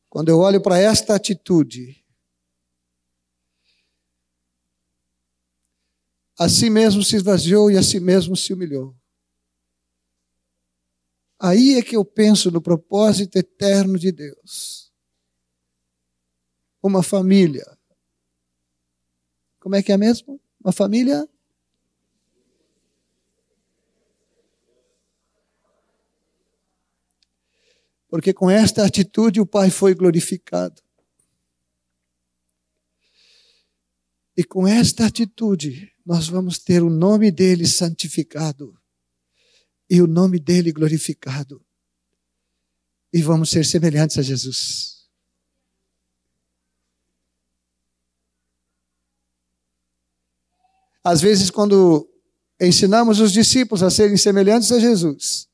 Quando 0.10 0.30
eu 0.30 0.40
olho 0.40 0.62
para 0.62 0.78
esta 0.78 1.16
atitude, 1.16 2.04
a 6.38 6.50
si 6.50 6.70
mesmo 6.70 7.04
se 7.04 7.16
esvaziou 7.16 7.72
e 7.72 7.78
a 7.78 7.84
si 7.84 8.00
mesmo 8.00 8.36
se 8.36 8.54
humilhou. 8.54 8.96
Aí 11.40 11.76
é 11.76 11.82
que 11.82 11.96
eu 11.96 12.04
penso 12.04 12.52
no 12.52 12.62
propósito 12.62 13.38
eterno 13.38 13.98
de 13.98 14.12
Deus 14.12 14.92
uma 16.84 17.04
família. 17.04 17.66
Como 19.60 19.76
é 19.76 19.84
que 19.84 19.92
é 19.92 19.98
mesmo? 19.98 20.42
Uma 20.60 20.72
família? 20.72 21.28
Porque 28.12 28.34
com 28.34 28.50
esta 28.50 28.86
atitude 28.86 29.40
o 29.40 29.46
Pai 29.46 29.70
foi 29.70 29.96
glorificado. 29.96 30.82
E 34.36 34.44
com 34.44 34.68
esta 34.68 35.06
atitude 35.06 35.94
nós 36.06 36.28
vamos 36.28 36.60
ter 36.60 36.84
o 36.84 36.90
nome 36.90 37.32
dele 37.32 37.66
santificado 37.66 38.78
e 39.90 40.02
o 40.02 40.08
nome 40.08 40.40
dele 40.40 40.74
glorificado. 40.74 41.66
E 43.14 43.22
vamos 43.22 43.50
ser 43.50 43.66
semelhantes 43.66 44.18
a 44.18 44.22
Jesus. 44.22 45.10
Às 51.02 51.22
vezes, 51.22 51.50
quando 51.50 52.10
ensinamos 52.60 53.22
os 53.22 53.32
discípulos 53.32 53.82
a 53.82 53.90
serem 53.90 54.18
semelhantes 54.18 54.70
a 54.74 54.80
Jesus, 54.80 55.50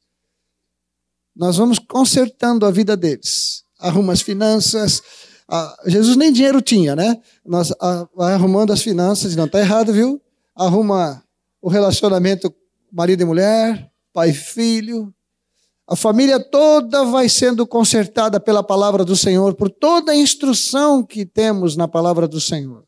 nós 1.37 1.57
vamos 1.57 1.77
consertando 1.77 2.65
a 2.65 2.71
vida 2.71 2.97
deles. 2.97 3.63
Arruma 3.79 4.11
as 4.11 4.21
finanças. 4.21 5.01
Jesus 5.85 6.17
nem 6.17 6.33
dinheiro 6.33 6.61
tinha, 6.61 6.95
né? 6.95 7.15
Nós 7.45 7.71
vai 8.15 8.33
arrumando 8.33 8.73
as 8.73 8.81
finanças, 8.81 9.35
não 9.35 9.45
está 9.45 9.59
errado, 9.59 9.93
viu? 9.93 10.19
Arruma 10.55 11.23
o 11.61 11.69
relacionamento 11.69 12.53
marido 12.91 13.21
e 13.21 13.25
mulher, 13.25 13.91
pai 14.11 14.31
e 14.31 14.33
filho. 14.33 15.13
A 15.87 15.95
família 15.95 16.39
toda 16.39 17.05
vai 17.05 17.29
sendo 17.29 17.65
consertada 17.67 18.39
pela 18.39 18.63
palavra 18.63 19.05
do 19.05 19.15
Senhor, 19.15 19.53
por 19.53 19.69
toda 19.69 20.11
a 20.11 20.15
instrução 20.15 21.03
que 21.03 21.25
temos 21.25 21.77
na 21.77 21.87
palavra 21.87 22.27
do 22.27 22.41
Senhor. 22.41 22.83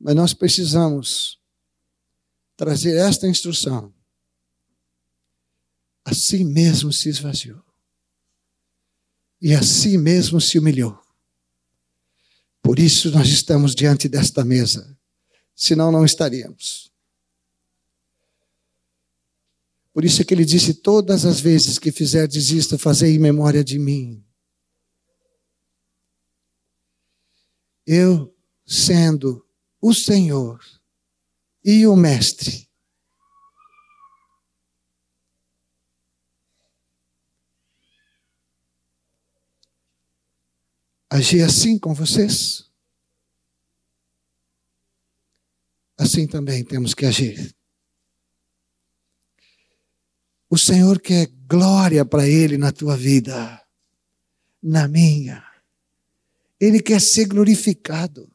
Mas 0.00 0.14
nós 0.14 0.34
precisamos 0.34 1.38
trazer 2.56 2.96
esta 2.96 3.26
instrução. 3.26 3.92
Assim 6.08 6.44
mesmo 6.44 6.92
se 6.92 7.08
esvaziou. 7.08 7.62
E 9.40 9.54
assim 9.54 9.96
mesmo 9.96 10.40
se 10.40 10.58
humilhou. 10.58 10.98
Por 12.62 12.78
isso 12.78 13.10
nós 13.10 13.28
estamos 13.28 13.74
diante 13.74 14.08
desta 14.08 14.44
mesa. 14.44 14.96
Senão 15.54 15.92
não 15.92 16.04
estaríamos. 16.04 16.90
Por 19.92 20.04
isso 20.04 20.22
é 20.22 20.24
que 20.24 20.34
ele 20.34 20.44
disse: 20.44 20.74
Todas 20.74 21.24
as 21.24 21.40
vezes 21.40 21.78
que 21.78 21.92
fizer 21.92 22.28
isto, 22.32 22.78
fazer 22.78 23.08
em 23.08 23.18
memória 23.18 23.64
de 23.64 23.78
mim. 23.78 24.24
eu 27.88 28.36
sendo 28.66 29.42
o 29.80 29.94
Senhor 29.94 30.60
e 31.64 31.86
o 31.86 31.96
Mestre. 31.96 32.67
Agir 41.10 41.42
assim 41.42 41.78
com 41.78 41.94
vocês? 41.94 42.68
Assim 45.96 46.26
também 46.26 46.62
temos 46.62 46.94
que 46.94 47.06
agir. 47.06 47.54
O 50.50 50.56
Senhor 50.56 51.00
quer 51.00 51.28
glória 51.46 52.04
para 52.04 52.26
Ele 52.26 52.56
na 52.56 52.70
tua 52.72 52.96
vida, 52.96 53.60
na 54.62 54.86
minha. 54.86 55.44
Ele 56.60 56.80
quer 56.80 57.00
ser 57.00 57.26
glorificado. 57.26 58.30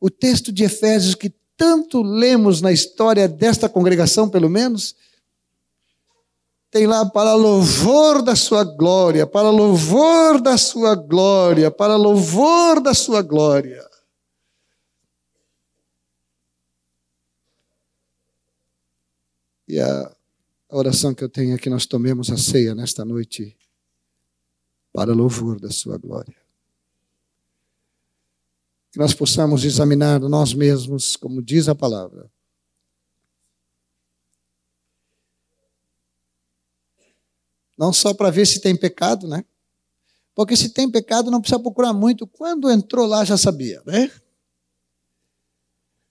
O 0.00 0.10
texto 0.10 0.52
de 0.52 0.64
Efésios 0.64 1.14
que 1.14 1.32
tanto 1.56 2.02
lemos 2.02 2.60
na 2.60 2.70
história 2.70 3.26
desta 3.26 3.68
congregação, 3.68 4.28
pelo 4.28 4.50
menos, 4.50 4.94
tem 6.76 6.86
lá 6.86 7.08
para 7.08 7.32
louvor 7.32 8.20
da 8.20 8.36
sua 8.36 8.62
glória, 8.62 9.26
para 9.26 9.48
louvor 9.48 10.38
da 10.42 10.58
sua 10.58 10.94
glória, 10.94 11.70
para 11.70 11.96
louvor 11.96 12.82
da 12.82 12.92
sua 12.92 13.22
glória. 13.22 13.82
E 19.66 19.80
a 19.80 20.14
oração 20.68 21.14
que 21.14 21.24
eu 21.24 21.30
tenho 21.30 21.54
é 21.54 21.58
que 21.58 21.70
nós 21.70 21.86
tomemos 21.86 22.30
a 22.30 22.36
ceia 22.36 22.74
nesta 22.74 23.06
noite 23.06 23.56
para 24.92 25.14
louvor 25.14 25.58
da 25.58 25.70
Sua 25.70 25.96
glória. 25.96 26.36
Que 28.92 28.98
nós 28.98 29.14
possamos 29.14 29.64
examinar 29.64 30.20
nós 30.20 30.52
mesmos, 30.52 31.16
como 31.16 31.42
diz 31.42 31.70
a 31.70 31.74
palavra. 31.74 32.30
Não 37.76 37.92
só 37.92 38.14
para 38.14 38.30
ver 38.30 38.46
se 38.46 38.60
tem 38.60 38.76
pecado, 38.76 39.28
né? 39.28 39.44
Porque 40.34 40.56
se 40.56 40.70
tem 40.70 40.90
pecado 40.90 41.30
não 41.30 41.40
precisa 41.40 41.60
procurar 41.60 41.92
muito. 41.92 42.26
Quando 42.26 42.70
entrou 42.70 43.06
lá 43.06 43.24
já 43.24 43.36
sabia, 43.36 43.82
né? 43.86 44.10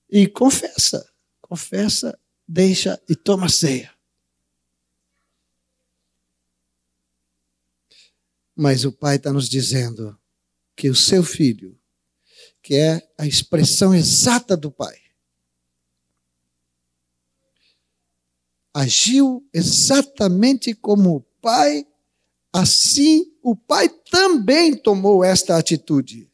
E 0.10 0.28
confessa, 0.28 1.08
confessa, 1.42 2.18
deixa 2.48 3.02
e 3.10 3.16
toma 3.16 3.50
ceia. 3.50 3.94
Mas 8.56 8.86
o 8.86 8.92
Pai 8.92 9.18
está 9.18 9.34
nos 9.34 9.50
dizendo 9.50 10.18
que 10.76 10.90
o 10.90 10.96
seu 10.96 11.24
filho, 11.24 11.78
que 12.62 12.76
é 12.76 13.08
a 13.18 13.28
expressão 13.28 13.94
exata 13.94 14.56
do 14.56 14.72
Pai, 14.72 14.98
agiu 18.74 19.48
exatamente 19.54 20.74
como 20.74 21.18
o 21.18 21.22
Pai, 21.46 21.86
assim 22.52 23.32
o 23.44 23.56
Pai 23.56 23.88
também 23.88 24.76
tomou 24.76 25.24
esta 25.24 25.56
atitude. 25.60 26.28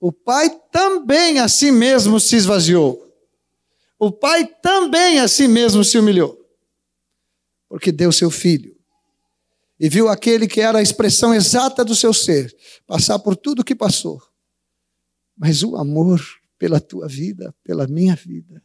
O 0.00 0.10
Pai 0.10 0.48
também 0.72 1.38
a 1.38 1.48
si 1.48 1.70
mesmo 1.70 2.18
se 2.18 2.34
esvaziou. 2.34 3.06
O 3.98 4.10
Pai 4.10 4.46
também 4.46 5.20
a 5.20 5.28
si 5.28 5.46
mesmo 5.46 5.84
se 5.84 5.98
humilhou. 5.98 6.48
Porque 7.68 7.92
deu 7.92 8.10
seu 8.10 8.30
filho 8.30 8.74
e 9.78 9.86
viu 9.86 10.08
aquele 10.08 10.48
que 10.48 10.62
era 10.62 10.78
a 10.78 10.82
expressão 10.82 11.34
exata 11.34 11.84
do 11.84 11.94
seu 11.94 12.14
ser 12.14 12.56
passar 12.86 13.18
por 13.18 13.36
tudo 13.36 13.60
o 13.60 13.64
que 13.64 13.74
passou. 13.74 14.18
Mas 15.36 15.62
o 15.62 15.76
amor 15.76 16.22
pela 16.58 16.80
tua 16.80 17.06
vida, 17.06 17.54
pela 17.62 17.86
minha 17.86 18.16
vida, 18.16 18.62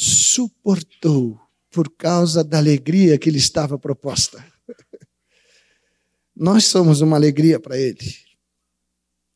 suportou 0.00 1.40
por 1.72 1.90
causa 1.96 2.44
da 2.44 2.58
alegria 2.58 3.18
que 3.18 3.32
lhe 3.32 3.38
estava 3.38 3.76
proposta. 3.76 4.44
Nós 6.36 6.66
somos 6.66 7.00
uma 7.00 7.16
alegria 7.16 7.58
para 7.58 7.76
ele. 7.76 8.14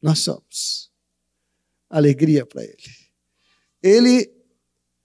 Nós 0.01 0.20
somos 0.20 0.88
alegria 1.90 2.46
para 2.46 2.62
ele. 2.62 2.96
Ele 3.83 4.33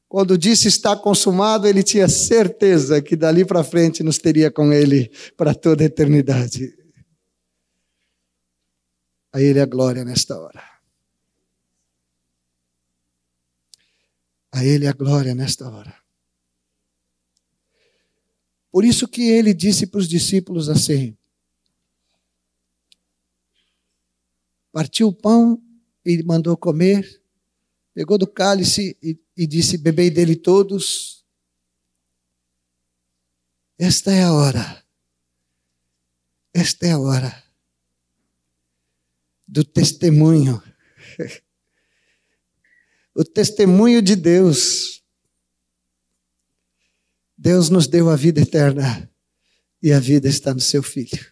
quando 0.07 0.37
disse 0.37 0.69
está 0.69 0.95
consumado, 0.95 1.67
ele 1.67 1.83
tinha 1.83 2.07
certeza 2.07 3.01
que 3.01 3.15
dali 3.15 3.43
para 3.43 3.61
frente 3.61 4.03
nos 4.03 4.17
teria 4.17 4.49
com 4.49 4.71
ele 4.71 5.11
para 5.35 5.53
toda 5.53 5.83
a 5.83 5.87
eternidade. 5.87 6.73
A 9.33 9.41
ele 9.41 9.59
a 9.59 9.65
glória 9.65 10.05
nesta 10.05 10.39
hora. 10.39 10.76
A 14.57 14.65
ele 14.65 14.87
a 14.87 14.93
glória 14.93 15.35
nesta 15.35 15.69
hora. 15.69 15.95
Por 18.71 18.83
isso 18.83 19.07
que 19.07 19.29
ele 19.29 19.53
disse 19.53 19.85
para 19.85 19.99
os 19.99 20.07
discípulos 20.07 20.67
assim: 20.67 21.15
Partiu 24.71 25.09
o 25.09 25.13
pão 25.13 25.61
e 26.03 26.23
mandou 26.23 26.57
comer, 26.57 27.21
pegou 27.93 28.17
do 28.17 28.25
cálice 28.25 28.97
e 29.01 29.19
e 29.37 29.45
disse: 29.45 29.77
Bebei 29.77 30.09
dele 30.09 30.35
todos. 30.35 31.23
Esta 33.77 34.11
é 34.11 34.23
a 34.23 34.33
hora. 34.33 34.83
Esta 36.51 36.87
é 36.87 36.91
a 36.93 36.99
hora 36.99 37.43
do 39.47 39.63
testemunho. 39.63 40.61
o 43.17 43.25
testemunho 43.25 43.99
de 43.99 44.15
Deus. 44.15 45.03
Deus 47.35 47.67
nos 47.67 47.87
deu 47.87 48.11
a 48.11 48.15
vida 48.15 48.41
eterna 48.41 49.09
e 49.81 49.91
a 49.91 49.99
vida 49.99 50.29
está 50.29 50.53
no 50.53 50.59
seu 50.59 50.83
Filho. 50.83 51.25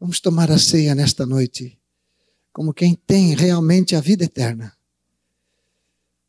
Vamos 0.00 0.18
tomar 0.18 0.50
a 0.50 0.58
ceia 0.58 0.96
nesta 0.96 1.24
noite, 1.24 1.78
como 2.52 2.74
quem 2.74 2.96
tem 2.96 3.36
realmente 3.36 3.94
a 3.94 4.00
vida 4.00 4.24
eterna 4.24 4.76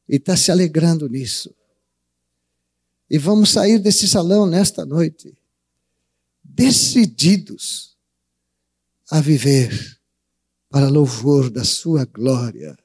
e 0.07 0.17
está 0.17 0.37
se 0.37 0.51
alegrando 0.51 1.09
nisso. 1.09 1.53
E 3.09 3.17
vamos 3.17 3.49
sair 3.49 3.79
desse 3.79 4.07
salão 4.07 4.45
nesta 4.45 4.85
noite 4.85 5.35
decididos 6.43 7.97
a 9.09 9.19
viver 9.21 9.99
para 10.69 10.87
louvor 10.87 11.49
da 11.49 11.63
sua 11.63 12.05
glória. 12.05 12.77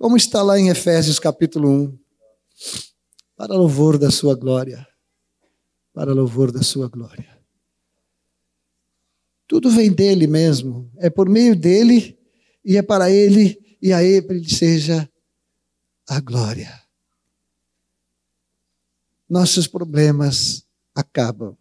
Como 0.00 0.16
está 0.16 0.42
lá 0.42 0.58
em 0.58 0.70
Efésios 0.70 1.18
capítulo 1.18 1.68
1. 1.68 1.98
Para 3.36 3.54
louvor 3.54 3.98
da 3.98 4.10
sua 4.10 4.34
glória. 4.34 4.88
Para 5.92 6.14
louvor 6.14 6.50
da 6.50 6.62
sua 6.62 6.88
glória. 6.88 7.38
Tudo 9.46 9.68
vem 9.68 9.92
dele 9.92 10.26
mesmo, 10.26 10.90
é 10.96 11.10
por 11.10 11.28
meio 11.28 11.54
dele 11.54 12.18
e 12.64 12.78
é 12.78 12.82
para 12.82 13.10
ele 13.10 13.76
e 13.82 13.92
a 13.92 14.02
ele 14.02 14.48
seja 14.48 15.06
a 16.08 16.18
glória. 16.18 16.82
Nossos 19.28 19.66
problemas 19.66 20.66
acabam 20.94 21.54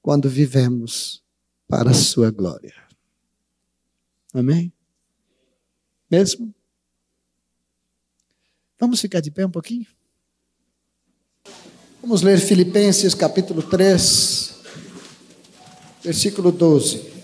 quando 0.00 0.28
vivemos 0.28 1.24
para 1.66 1.90
a 1.90 1.94
sua 1.94 2.30
glória. 2.30 2.74
Amém? 4.32 4.72
Mesmo? 6.08 6.55
Vamos 8.78 9.00
ficar 9.00 9.20
de 9.20 9.30
pé 9.30 9.46
um 9.46 9.50
pouquinho? 9.50 9.86
Vamos 12.02 12.20
ler 12.20 12.38
Filipenses 12.38 13.14
capítulo 13.14 13.62
3, 13.62 14.54
versículo 16.04 16.52
12. 16.52 17.16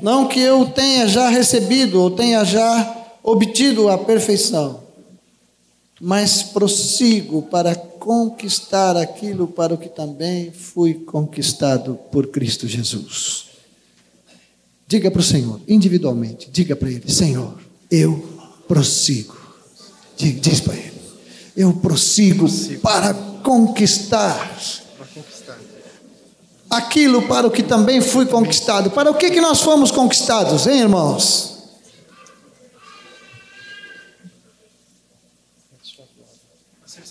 Não 0.00 0.26
que 0.26 0.40
eu 0.40 0.70
tenha 0.70 1.06
já 1.06 1.28
recebido 1.28 2.00
ou 2.00 2.10
tenha 2.10 2.42
já 2.44 3.06
obtido 3.22 3.90
a 3.90 3.98
perfeição, 3.98 4.82
mas 6.00 6.42
prossigo 6.42 7.42
para 7.42 7.76
conquistar 7.76 8.96
aquilo 8.96 9.46
para 9.46 9.74
o 9.74 9.78
que 9.78 9.90
também 9.90 10.50
fui 10.50 10.94
conquistado 10.94 11.94
por 12.10 12.28
Cristo 12.28 12.66
Jesus. 12.66 13.51
Diga 14.92 15.10
para 15.10 15.20
o 15.20 15.24
Senhor, 15.24 15.58
individualmente, 15.66 16.50
diga 16.52 16.76
para 16.76 16.90
Ele: 16.90 17.10
Senhor, 17.10 17.54
eu 17.90 18.28
prossigo. 18.68 19.34
Diz 20.18 20.60
para 20.60 20.74
Ele: 20.74 20.92
Eu 21.56 21.72
prossigo, 21.72 22.40
prossigo. 22.40 22.80
para 22.82 23.14
conquistar 23.42 24.54
aquilo 26.68 27.22
para 27.22 27.46
o 27.46 27.50
que 27.50 27.62
também 27.62 28.02
fui 28.02 28.26
conquistado. 28.26 28.90
Para 28.90 29.10
o 29.10 29.14
que, 29.14 29.30
que 29.30 29.40
nós 29.40 29.62
fomos 29.62 29.90
conquistados, 29.90 30.66
hein, 30.66 30.80
irmãos? 30.80 31.51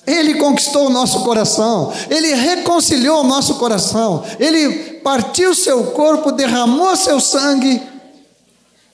Ele 0.05 0.33
conquistou 0.35 0.87
o 0.87 0.89
nosso 0.89 1.23
coração, 1.23 1.93
ele 2.09 2.33
reconciliou 2.33 3.21
o 3.21 3.27
nosso 3.27 3.55
coração, 3.55 4.23
ele 4.39 4.95
partiu 5.03 5.53
seu 5.53 5.91
corpo, 5.91 6.31
derramou 6.31 6.95
seu 6.95 7.19
sangue, 7.19 7.81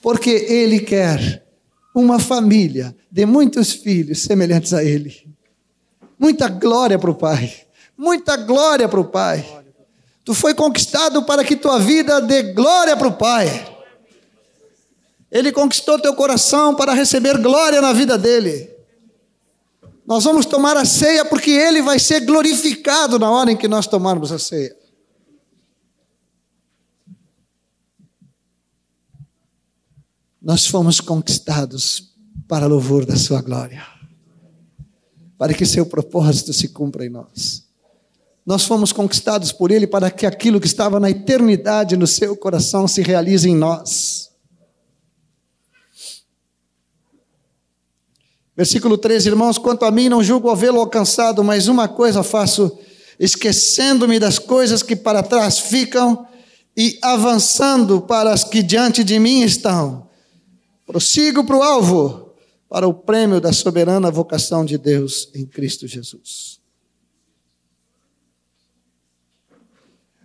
porque 0.01 0.29
ele 0.29 0.79
quer 0.81 1.43
uma 1.95 2.19
família 2.19 2.95
de 3.09 3.25
muitos 3.25 3.71
filhos 3.71 4.23
semelhantes 4.23 4.73
a 4.73 4.83
ele. 4.83 5.25
Muita 6.19 6.49
glória 6.49 6.99
para 6.99 7.11
o 7.11 7.15
Pai, 7.15 7.53
muita 7.97 8.35
glória 8.35 8.87
para 8.89 8.99
o 8.99 9.05
Pai. 9.05 9.45
Tu 10.25 10.33
foi 10.33 10.53
conquistado 10.53 11.23
para 11.23 11.43
que 11.43 11.55
tua 11.55 11.79
vida 11.79 12.19
dê 12.19 12.51
glória 12.53 12.97
para 12.97 13.07
o 13.07 13.13
Pai. 13.13 13.75
Ele 15.31 15.51
conquistou 15.53 15.97
teu 15.99 16.13
coração 16.13 16.75
para 16.75 16.93
receber 16.93 17.37
glória 17.37 17.81
na 17.81 17.93
vida 17.93 18.17
dele. 18.17 18.76
Nós 20.07 20.23
vamos 20.23 20.45
tomar 20.45 20.77
a 20.77 20.85
ceia 20.85 21.25
porque 21.25 21.51
ele 21.51 21.81
vai 21.81 21.99
ser 21.99 22.21
glorificado 22.21 23.19
na 23.19 23.29
hora 23.29 23.51
em 23.51 23.57
que 23.57 23.67
nós 23.67 23.87
tomarmos 23.87 24.31
a 24.31 24.39
ceia. 24.39 24.73
Nós 30.41 30.65
fomos 30.65 31.01
conquistados 31.01 32.15
para 32.47 32.67
louvor 32.67 33.05
da 33.05 33.17
sua 33.17 33.41
glória. 33.41 33.85
Para 35.37 35.53
que 35.53 35.65
seu 35.65 35.85
propósito 35.85 36.53
se 36.53 36.69
cumpra 36.69 37.05
em 37.05 37.09
nós. 37.09 37.67
Nós 38.45 38.63
fomos 38.63 38.93
conquistados 38.93 39.51
por 39.51 39.71
ele 39.71 39.85
para 39.85 40.09
que 40.09 40.25
aquilo 40.25 40.61
que 40.61 40.67
estava 40.67 41.01
na 41.01 41.09
eternidade 41.09 41.97
no 41.97 42.07
seu 42.07 42.33
coração 42.37 42.87
se 42.87 43.01
realize 43.01 43.49
em 43.49 43.57
nós. 43.57 44.26
Versículo 48.57 48.97
13, 48.97 49.29
irmãos, 49.29 49.59
quanto 49.59 49.85
a 49.85 49.91
mim 49.91 50.09
não 50.09 50.23
julgo 50.23 50.49
havê-lo 50.49 50.79
alcançado, 50.79 51.43
mas 51.43 51.67
uma 51.67 51.87
coisa 51.87 52.23
faço, 52.23 52.75
esquecendo-me 53.19 54.19
das 54.19 54.39
coisas 54.39 54.81
que 54.81 54.95
para 54.95 55.21
trás 55.21 55.59
ficam 55.59 56.27
e 56.75 56.97
avançando 57.03 58.01
para 58.01 58.33
as 58.33 58.43
que 58.43 58.63
diante 58.63 59.03
de 59.03 59.19
mim 59.19 59.43
estão. 59.43 60.09
Prossigo 60.87 61.43
para 61.43 61.55
o 61.55 61.61
alvo, 61.61 62.33
para 62.67 62.87
o 62.87 62.93
prêmio 62.95 63.39
da 63.39 63.53
soberana 63.53 64.09
vocação 64.09 64.65
de 64.65 64.75
Deus 64.75 65.29
em 65.35 65.45
Cristo 65.45 65.87
Jesus. 65.87 66.59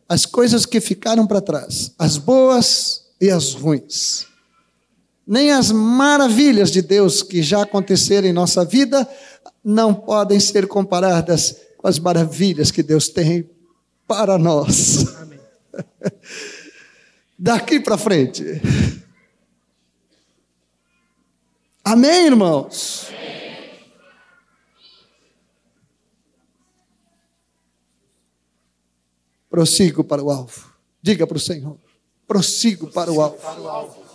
As 0.09 0.25
coisas 0.25 0.65
que 0.65 0.81
ficaram 0.81 1.27
para 1.27 1.43
trás, 1.43 1.93
as 1.99 2.17
boas 2.17 3.05
e 3.21 3.31
as 3.31 3.53
ruins 3.53 4.32
nem 5.27 5.53
as 5.53 5.71
maravilhas 5.71 6.71
de 6.71 6.83
Deus 6.83 7.23
que 7.23 7.43
já 7.43 7.63
aconteceram 7.63 8.29
em 8.29 8.33
nossa 8.33 8.65
vida 8.65 9.09
não 9.65 9.95
podem 9.95 10.41
ser 10.41 10.67
comparadas 10.67 11.57
com 11.79 11.87
as 11.87 11.99
maravilhas 11.99 12.71
que 12.71 12.83
Deus 12.83 13.09
tem 13.09 13.49
para 14.07 14.39
nós. 14.39 15.07
Daqui 17.39 17.81
para 17.81 17.97
frente. 17.97 18.45
Amém, 21.85 22.27
irmãos? 22.27 23.09
Prossigo 29.51 30.03
para 30.03 30.23
o 30.23 30.31
alvo. 30.31 30.73
Diga 31.03 31.27
para 31.27 31.37
o 31.37 31.41
Senhor. 31.41 31.79
Prossigo 32.27 32.87
para 32.91 33.13
o 33.13 33.21
alvo. 33.21 34.12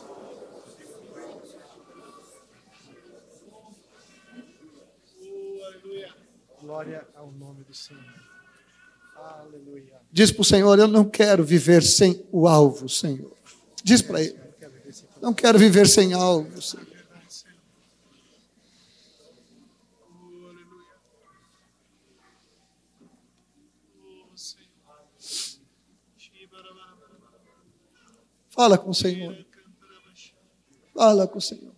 Glória 6.67 7.07
ao 7.15 7.31
nome 7.31 7.63
do 7.63 7.73
Senhor. 7.73 8.03
Aleluia. 9.15 10.01
Diz 10.11 10.31
para 10.33 10.41
o 10.41 10.43
Senhor: 10.43 10.77
Eu 10.77 10.89
não 10.89 11.09
quero 11.09 11.41
viver 11.41 11.81
sem 11.81 12.27
o 12.29 12.45
alvo, 12.45 12.89
Senhor. 12.89 13.31
Diz 13.85 14.01
para 14.01 14.21
ele: 14.21 14.37
Não 15.21 15.33
quero 15.33 15.57
viver 15.57 15.87
sem 15.87 16.13
alvo, 16.13 16.61
Senhor. 16.61 16.85
Fala 28.49 28.77
com 28.77 28.89
o 28.89 28.93
Senhor. 28.93 29.45
Fala 30.93 31.27
com 31.29 31.37
o 31.37 31.41
Senhor. 31.41 31.76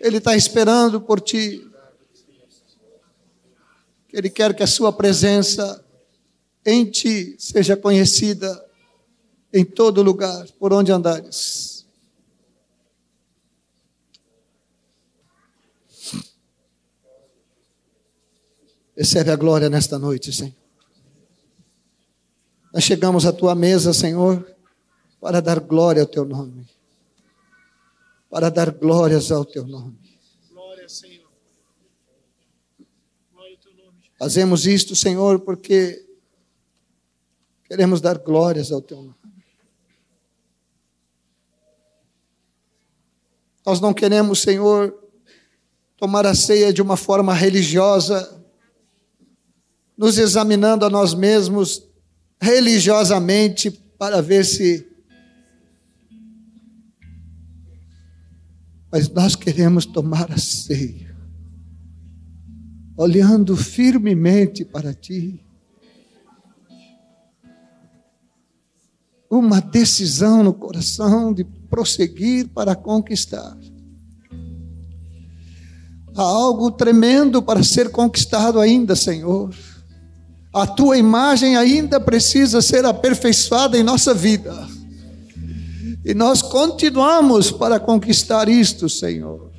Ele 0.00 0.18
está 0.18 0.36
esperando 0.36 1.00
por 1.00 1.20
ti. 1.20 1.66
Ele 4.12 4.30
quer 4.30 4.54
que 4.54 4.62
a 4.62 4.66
sua 4.66 4.92
presença 4.92 5.84
em 6.64 6.84
ti 6.84 7.36
seja 7.38 7.76
conhecida 7.76 8.64
em 9.52 9.64
todo 9.64 10.02
lugar, 10.02 10.46
por 10.58 10.72
onde 10.72 10.92
andares. 10.92 11.86
Recebe 18.96 19.30
a 19.30 19.36
glória 19.36 19.68
nesta 19.68 19.98
noite, 19.98 20.32
Senhor. 20.32 20.54
Nós 22.72 22.84
chegamos 22.84 23.24
à 23.24 23.32
tua 23.32 23.54
mesa, 23.54 23.92
Senhor, 23.92 24.46
para 25.20 25.40
dar 25.40 25.60
glória 25.60 26.02
ao 26.02 26.08
teu 26.08 26.24
nome 26.24 26.75
para 28.36 28.50
dar 28.50 28.70
glórias 28.70 29.32
ao 29.32 29.46
teu 29.46 29.66
nome. 29.66 29.96
Glória, 30.50 30.86
Senhor. 30.90 31.26
Glória 33.32 33.54
ao 33.54 33.62
teu 33.62 33.72
nome. 33.82 33.98
Fazemos 34.18 34.66
isto, 34.66 34.94
Senhor, 34.94 35.40
porque 35.40 36.06
queremos 37.64 37.98
dar 38.02 38.18
glórias 38.18 38.70
ao 38.70 38.82
teu 38.82 38.98
nome. 38.98 39.14
Nós 43.64 43.80
não 43.80 43.94
queremos, 43.94 44.42
Senhor, 44.42 44.94
tomar 45.96 46.26
a 46.26 46.34
ceia 46.34 46.74
de 46.74 46.82
uma 46.82 46.98
forma 46.98 47.32
religiosa, 47.32 48.38
nos 49.96 50.18
examinando 50.18 50.84
a 50.84 50.90
nós 50.90 51.14
mesmos 51.14 51.88
religiosamente 52.38 53.70
para 53.70 54.20
ver 54.20 54.44
se 54.44 54.86
Mas 58.90 59.08
nós 59.08 59.34
queremos 59.34 59.84
tomar 59.84 60.30
a 60.30 60.38
ceia, 60.38 61.16
olhando 62.96 63.56
firmemente 63.56 64.64
para 64.64 64.94
Ti. 64.94 65.42
Uma 69.28 69.60
decisão 69.60 70.42
no 70.42 70.54
coração 70.54 71.32
de 71.32 71.44
prosseguir 71.44 72.48
para 72.48 72.76
conquistar. 72.76 73.56
Há 76.14 76.22
algo 76.22 76.70
tremendo 76.70 77.42
para 77.42 77.62
ser 77.62 77.90
conquistado 77.90 78.58
ainda, 78.58 78.96
Senhor. 78.96 79.54
A 80.54 80.66
tua 80.66 80.96
imagem 80.96 81.56
ainda 81.56 82.00
precisa 82.00 82.62
ser 82.62 82.86
aperfeiçoada 82.86 83.76
em 83.76 83.82
nossa 83.82 84.14
vida. 84.14 84.75
E 86.06 86.14
nós 86.14 86.40
continuamos 86.40 87.50
para 87.50 87.80
conquistar 87.80 88.48
isto, 88.48 88.88
Senhor. 88.88 89.50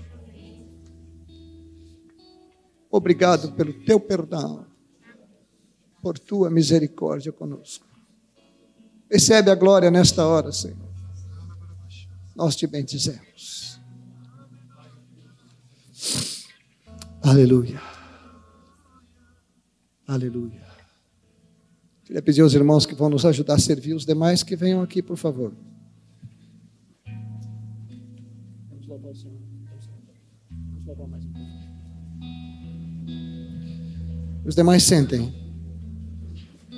Obrigado 2.90 3.52
pelo 3.52 3.74
teu 3.84 4.00
perdão, 4.00 4.66
por 6.02 6.18
tua 6.18 6.50
misericórdia 6.50 7.34
conosco. 7.34 7.86
Recebe 9.12 9.52
a 9.52 9.56
glória 9.56 9.92
nesta 9.92 10.26
hora, 10.26 10.54
Senhor. 10.54 10.88
Nós 12.34 12.56
te 12.56 12.66
bendizemos. 12.66 13.78
Aleluia. 17.22 17.82
Aleluia. 20.08 20.66
Queria 22.06 22.22
pedir 22.22 22.40
aos 22.40 22.54
irmãos 22.54 22.86
que 22.86 22.96
vão 22.96 23.10
nos 23.10 23.26
ajudar 23.26 23.56
a 23.56 23.60
servir 23.60 23.94
os 23.94 24.06
demais 24.06 24.44
que 24.44 24.56
venham 24.56 24.82
aqui, 24.82 25.02
por 25.04 25.18
favor. 25.18 25.52
Os 34.46 34.56
demais 34.56 34.84
sentem. 34.84 35.34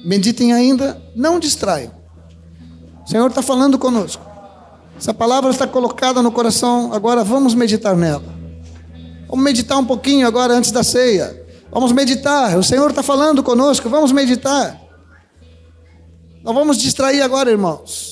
Meditem 0.03 0.53
ainda, 0.53 0.99
não 1.15 1.39
distraiam. 1.39 1.93
O 3.05 3.07
Senhor 3.07 3.29
está 3.29 3.41
falando 3.41 3.77
conosco. 3.77 4.25
Essa 4.97 5.13
palavra 5.13 5.51
está 5.51 5.67
colocada 5.67 6.21
no 6.21 6.31
coração, 6.31 6.91
agora 6.93 7.23
vamos 7.23 7.53
meditar 7.53 7.95
nela. 7.95 8.23
Vamos 9.27 9.45
meditar 9.45 9.77
um 9.77 9.85
pouquinho 9.85 10.25
agora 10.25 10.53
antes 10.53 10.71
da 10.71 10.83
ceia. 10.83 11.45
Vamos 11.71 11.91
meditar. 11.91 12.57
O 12.57 12.63
Senhor 12.63 12.89
está 12.89 13.03
falando 13.03 13.43
conosco, 13.43 13.87
vamos 13.87 14.11
meditar. 14.11 14.79
Não 16.43 16.53
vamos 16.53 16.77
distrair 16.77 17.21
agora, 17.21 17.51
irmãos. 17.51 18.08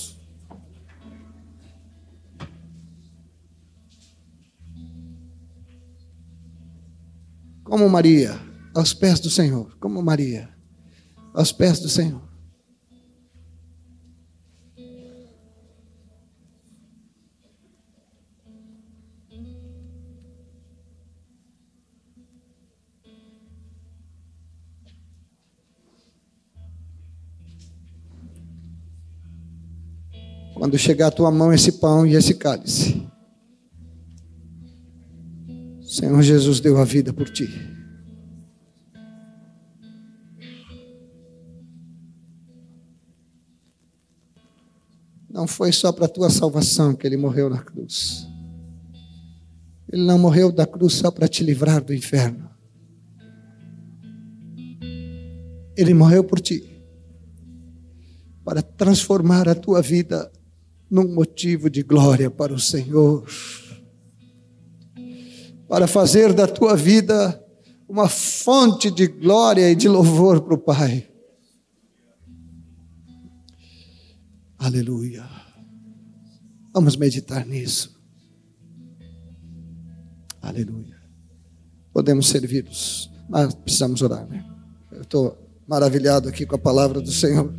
Como 7.68 7.90
Maria, 7.90 8.40
aos 8.74 8.94
pés 8.94 9.20
do 9.20 9.30
Senhor, 9.30 9.78
como 9.78 10.02
Maria, 10.02 10.50
aos 11.34 11.52
pés 11.52 11.80
do 11.80 11.90
Senhor. 11.90 12.22
Quando 30.54 30.78
chegar 30.78 31.08
a 31.08 31.12
tua 31.12 31.30
mão 31.30 31.54
esse 31.54 31.74
pão 31.74 32.06
e 32.06 32.16
esse 32.16 32.34
cálice, 32.34 33.08
Senhor 35.98 36.22
Jesus 36.22 36.60
deu 36.60 36.78
a 36.78 36.86
vida 36.86 37.12
por 37.12 37.28
ti. 37.28 37.50
Não 45.28 45.48
foi 45.48 45.72
só 45.72 45.92
para 45.92 46.06
a 46.06 46.08
tua 46.08 46.30
salvação 46.30 46.94
que 46.94 47.08
ele 47.08 47.18
morreu 47.18 47.50
na 47.50 47.64
cruz. 47.64 48.28
Ele 49.92 50.06
não 50.06 50.20
morreu 50.20 50.52
da 50.52 50.68
cruz 50.68 50.94
só 50.94 51.10
para 51.10 51.28
te 51.28 51.44
livrar 51.44 51.84
do 51.84 51.92
inferno. 51.92 52.48
Ele 55.76 55.96
morreu 55.96 56.24
por 56.24 56.40
ti, 56.40 56.64
para 58.46 58.62
transformar 58.62 59.50
a 59.50 59.56
tua 59.56 59.82
vida 59.82 60.32
num 60.92 61.12
motivo 61.12 61.72
de 61.72 61.82
glória 61.82 62.30
para 62.30 62.54
o 62.54 62.60
Senhor, 62.60 63.28
para 65.68 65.88
fazer 65.88 66.34
da 66.34 66.48
tua 66.48 66.76
vida 66.76 67.44
uma 67.88 68.10
fonte 68.10 68.92
de 68.92 69.08
glória 69.08 69.70
e 69.72 69.76
de 69.76 69.88
louvor 69.88 70.42
para 70.42 70.54
o 70.54 70.58
Pai. 70.58 71.08
Aleluia. 74.58 75.26
Vamos 76.74 76.96
meditar 76.96 77.46
nisso. 77.46 77.96
Aleluia. 80.42 80.98
Podemos 81.94 82.28
servi-los, 82.28 83.12
mas 83.30 83.54
precisamos 83.54 84.02
orar, 84.02 84.26
né? 84.28 84.46
Eu 84.92 85.02
estou 85.02 85.38
maravilhado 85.68 86.30
aqui 86.30 86.46
com 86.46 86.56
a 86.56 86.60
palavra 86.60 87.02
do 87.02 87.12
Senhor. 87.12 87.54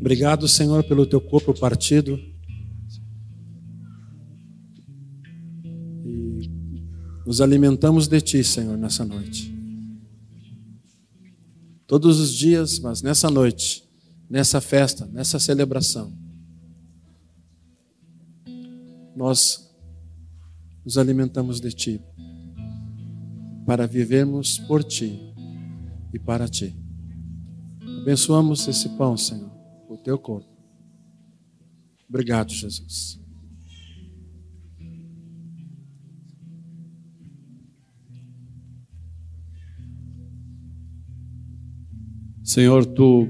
Obrigado, 0.00 0.48
Senhor, 0.48 0.82
pelo 0.82 1.04
teu 1.04 1.20
corpo 1.20 1.52
partido. 1.52 2.18
E 6.02 6.50
nos 7.26 7.42
alimentamos 7.42 8.08
de 8.08 8.18
ti, 8.22 8.42
Senhor, 8.42 8.78
nessa 8.78 9.04
noite. 9.04 9.54
Todos 11.86 12.18
os 12.18 12.32
dias, 12.32 12.78
mas 12.78 13.02
nessa 13.02 13.28
noite, 13.30 13.84
nessa 14.28 14.58
festa, 14.58 15.04
nessa 15.04 15.38
celebração, 15.38 16.16
nós 19.14 19.70
nos 20.82 20.96
alimentamos 20.96 21.60
de 21.60 21.72
ti 21.74 22.00
para 23.66 23.86
vivermos 23.86 24.58
por 24.60 24.82
ti 24.82 25.20
e 26.10 26.18
para 26.18 26.48
ti. 26.48 26.74
Abençoamos 28.00 28.66
esse 28.66 28.88
pão, 28.96 29.14
Senhor 29.14 29.49
teu 30.02 30.18
corpo. 30.18 30.48
Obrigado, 32.08 32.52
Jesus. 32.52 33.20
Senhor, 42.42 42.84
tu 42.84 43.28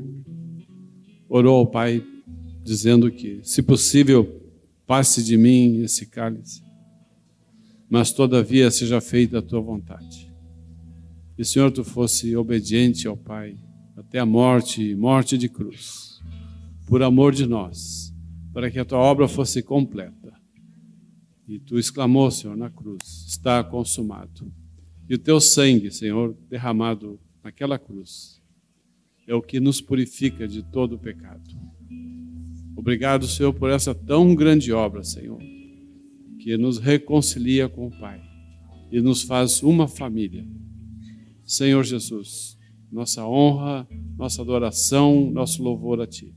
orou 1.28 1.58
ao 1.58 1.66
Pai 1.66 2.02
dizendo 2.62 3.10
que, 3.10 3.40
se 3.42 3.62
possível, 3.62 4.40
passe 4.86 5.22
de 5.22 5.36
mim 5.36 5.82
esse 5.82 6.06
cálice, 6.06 6.62
mas 7.88 8.12
todavia 8.12 8.70
seja 8.70 8.98
feita 9.00 9.38
a 9.38 9.42
tua 9.42 9.60
vontade. 9.60 10.32
E, 11.36 11.44
Senhor, 11.44 11.70
tu 11.70 11.84
fosse 11.84 12.34
obediente 12.34 13.06
ao 13.06 13.16
Pai 13.16 13.58
até 13.94 14.18
a 14.18 14.26
morte, 14.26 14.94
morte 14.94 15.36
de 15.36 15.50
cruz 15.50 16.09
por 16.90 17.04
amor 17.04 17.32
de 17.32 17.46
nós, 17.46 18.12
para 18.52 18.68
que 18.68 18.76
a 18.76 18.84
tua 18.84 18.98
obra 18.98 19.28
fosse 19.28 19.62
completa. 19.62 20.34
E 21.46 21.60
tu 21.60 21.78
exclamou, 21.78 22.28
Senhor, 22.32 22.56
na 22.56 22.68
cruz: 22.68 23.26
está 23.28 23.62
consumado. 23.62 24.52
E 25.08 25.14
o 25.14 25.18
teu 25.18 25.40
sangue, 25.40 25.92
Senhor, 25.92 26.36
derramado 26.48 27.20
naquela 27.44 27.78
cruz, 27.78 28.42
é 29.24 29.32
o 29.32 29.40
que 29.40 29.60
nos 29.60 29.80
purifica 29.80 30.48
de 30.48 30.64
todo 30.64 30.96
o 30.96 30.98
pecado. 30.98 31.48
Obrigado, 32.74 33.24
Senhor, 33.28 33.52
por 33.52 33.70
essa 33.70 33.94
tão 33.94 34.34
grande 34.34 34.72
obra, 34.72 35.04
Senhor, 35.04 35.40
que 36.40 36.56
nos 36.56 36.78
reconcilia 36.78 37.68
com 37.68 37.86
o 37.86 38.00
Pai 38.00 38.20
e 38.90 39.00
nos 39.00 39.22
faz 39.22 39.62
uma 39.62 39.86
família. 39.86 40.44
Senhor 41.44 41.84
Jesus, 41.84 42.58
nossa 42.90 43.24
honra, 43.24 43.86
nossa 44.16 44.42
adoração, 44.42 45.30
nosso 45.30 45.62
louvor 45.62 46.00
a 46.00 46.06
Ti. 46.06 46.34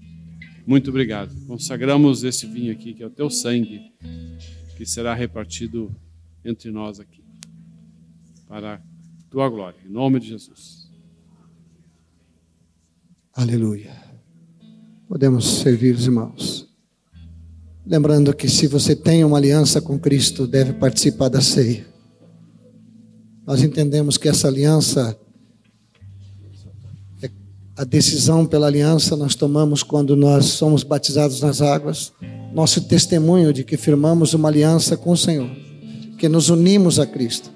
Muito 0.65 0.89
obrigado. 0.89 1.35
Consagramos 1.45 2.23
esse 2.23 2.47
vinho 2.47 2.71
aqui, 2.71 2.93
que 2.93 3.03
é 3.03 3.05
o 3.05 3.09
teu 3.09 3.29
sangue, 3.29 3.91
que 4.77 4.85
será 4.85 5.13
repartido 5.13 5.93
entre 6.43 6.71
nós 6.71 6.99
aqui, 6.99 7.23
para 8.47 8.75
a 8.75 8.81
tua 9.29 9.49
glória, 9.49 9.79
em 9.85 9.89
nome 9.89 10.19
de 10.19 10.27
Jesus. 10.27 10.89
Aleluia. 13.33 13.91
Podemos 15.07 15.59
servir 15.59 15.95
os 15.95 16.05
irmãos. 16.05 16.69
Lembrando 17.85 18.33
que 18.33 18.47
se 18.47 18.65
você 18.67 18.95
tem 18.95 19.25
uma 19.25 19.37
aliança 19.37 19.81
com 19.81 19.99
Cristo, 19.99 20.47
deve 20.47 20.73
participar 20.73 21.27
da 21.27 21.41
ceia. 21.41 21.85
Nós 23.45 23.61
entendemos 23.61 24.17
que 24.17 24.29
essa 24.29 24.47
aliança 24.47 25.19
a 27.75 27.83
decisão 27.83 28.45
pela 28.45 28.67
aliança 28.67 29.15
nós 29.15 29.35
tomamos 29.35 29.81
quando 29.81 30.15
nós 30.15 30.45
somos 30.45 30.83
batizados 30.83 31.41
nas 31.41 31.61
águas. 31.61 32.13
Nosso 32.53 32.81
testemunho 32.81 33.51
de 33.51 33.63
que 33.63 33.77
firmamos 33.77 34.33
uma 34.33 34.47
aliança 34.47 34.95
com 34.95 35.11
o 35.11 35.17
Senhor, 35.17 35.49
que 36.19 36.29
nos 36.29 36.49
unimos 36.49 36.99
a 36.99 37.07
Cristo. 37.07 37.51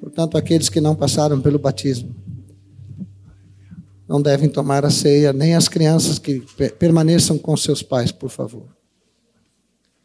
Portanto, 0.00 0.36
aqueles 0.36 0.68
que 0.68 0.80
não 0.80 0.96
passaram 0.96 1.40
pelo 1.40 1.58
batismo 1.58 2.14
não 4.08 4.22
devem 4.22 4.48
tomar 4.48 4.84
a 4.84 4.90
ceia, 4.90 5.32
nem 5.32 5.54
as 5.54 5.68
crianças 5.68 6.18
que 6.18 6.40
permaneçam 6.78 7.36
com 7.36 7.56
seus 7.56 7.82
pais, 7.82 8.12
por 8.12 8.30
favor. 8.30 8.68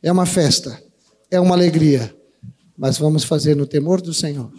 É 0.01 0.12
uma 0.12 0.25
festa, 0.25 0.82
é 1.30 1.39
uma 1.39 1.54
alegria, 1.54 2.13
mas 2.75 2.97
vamos 2.97 3.23
fazer 3.23 3.56
no 3.56 3.67
temor 3.67 4.01
do 4.01 4.13
Senhor. 4.13 4.51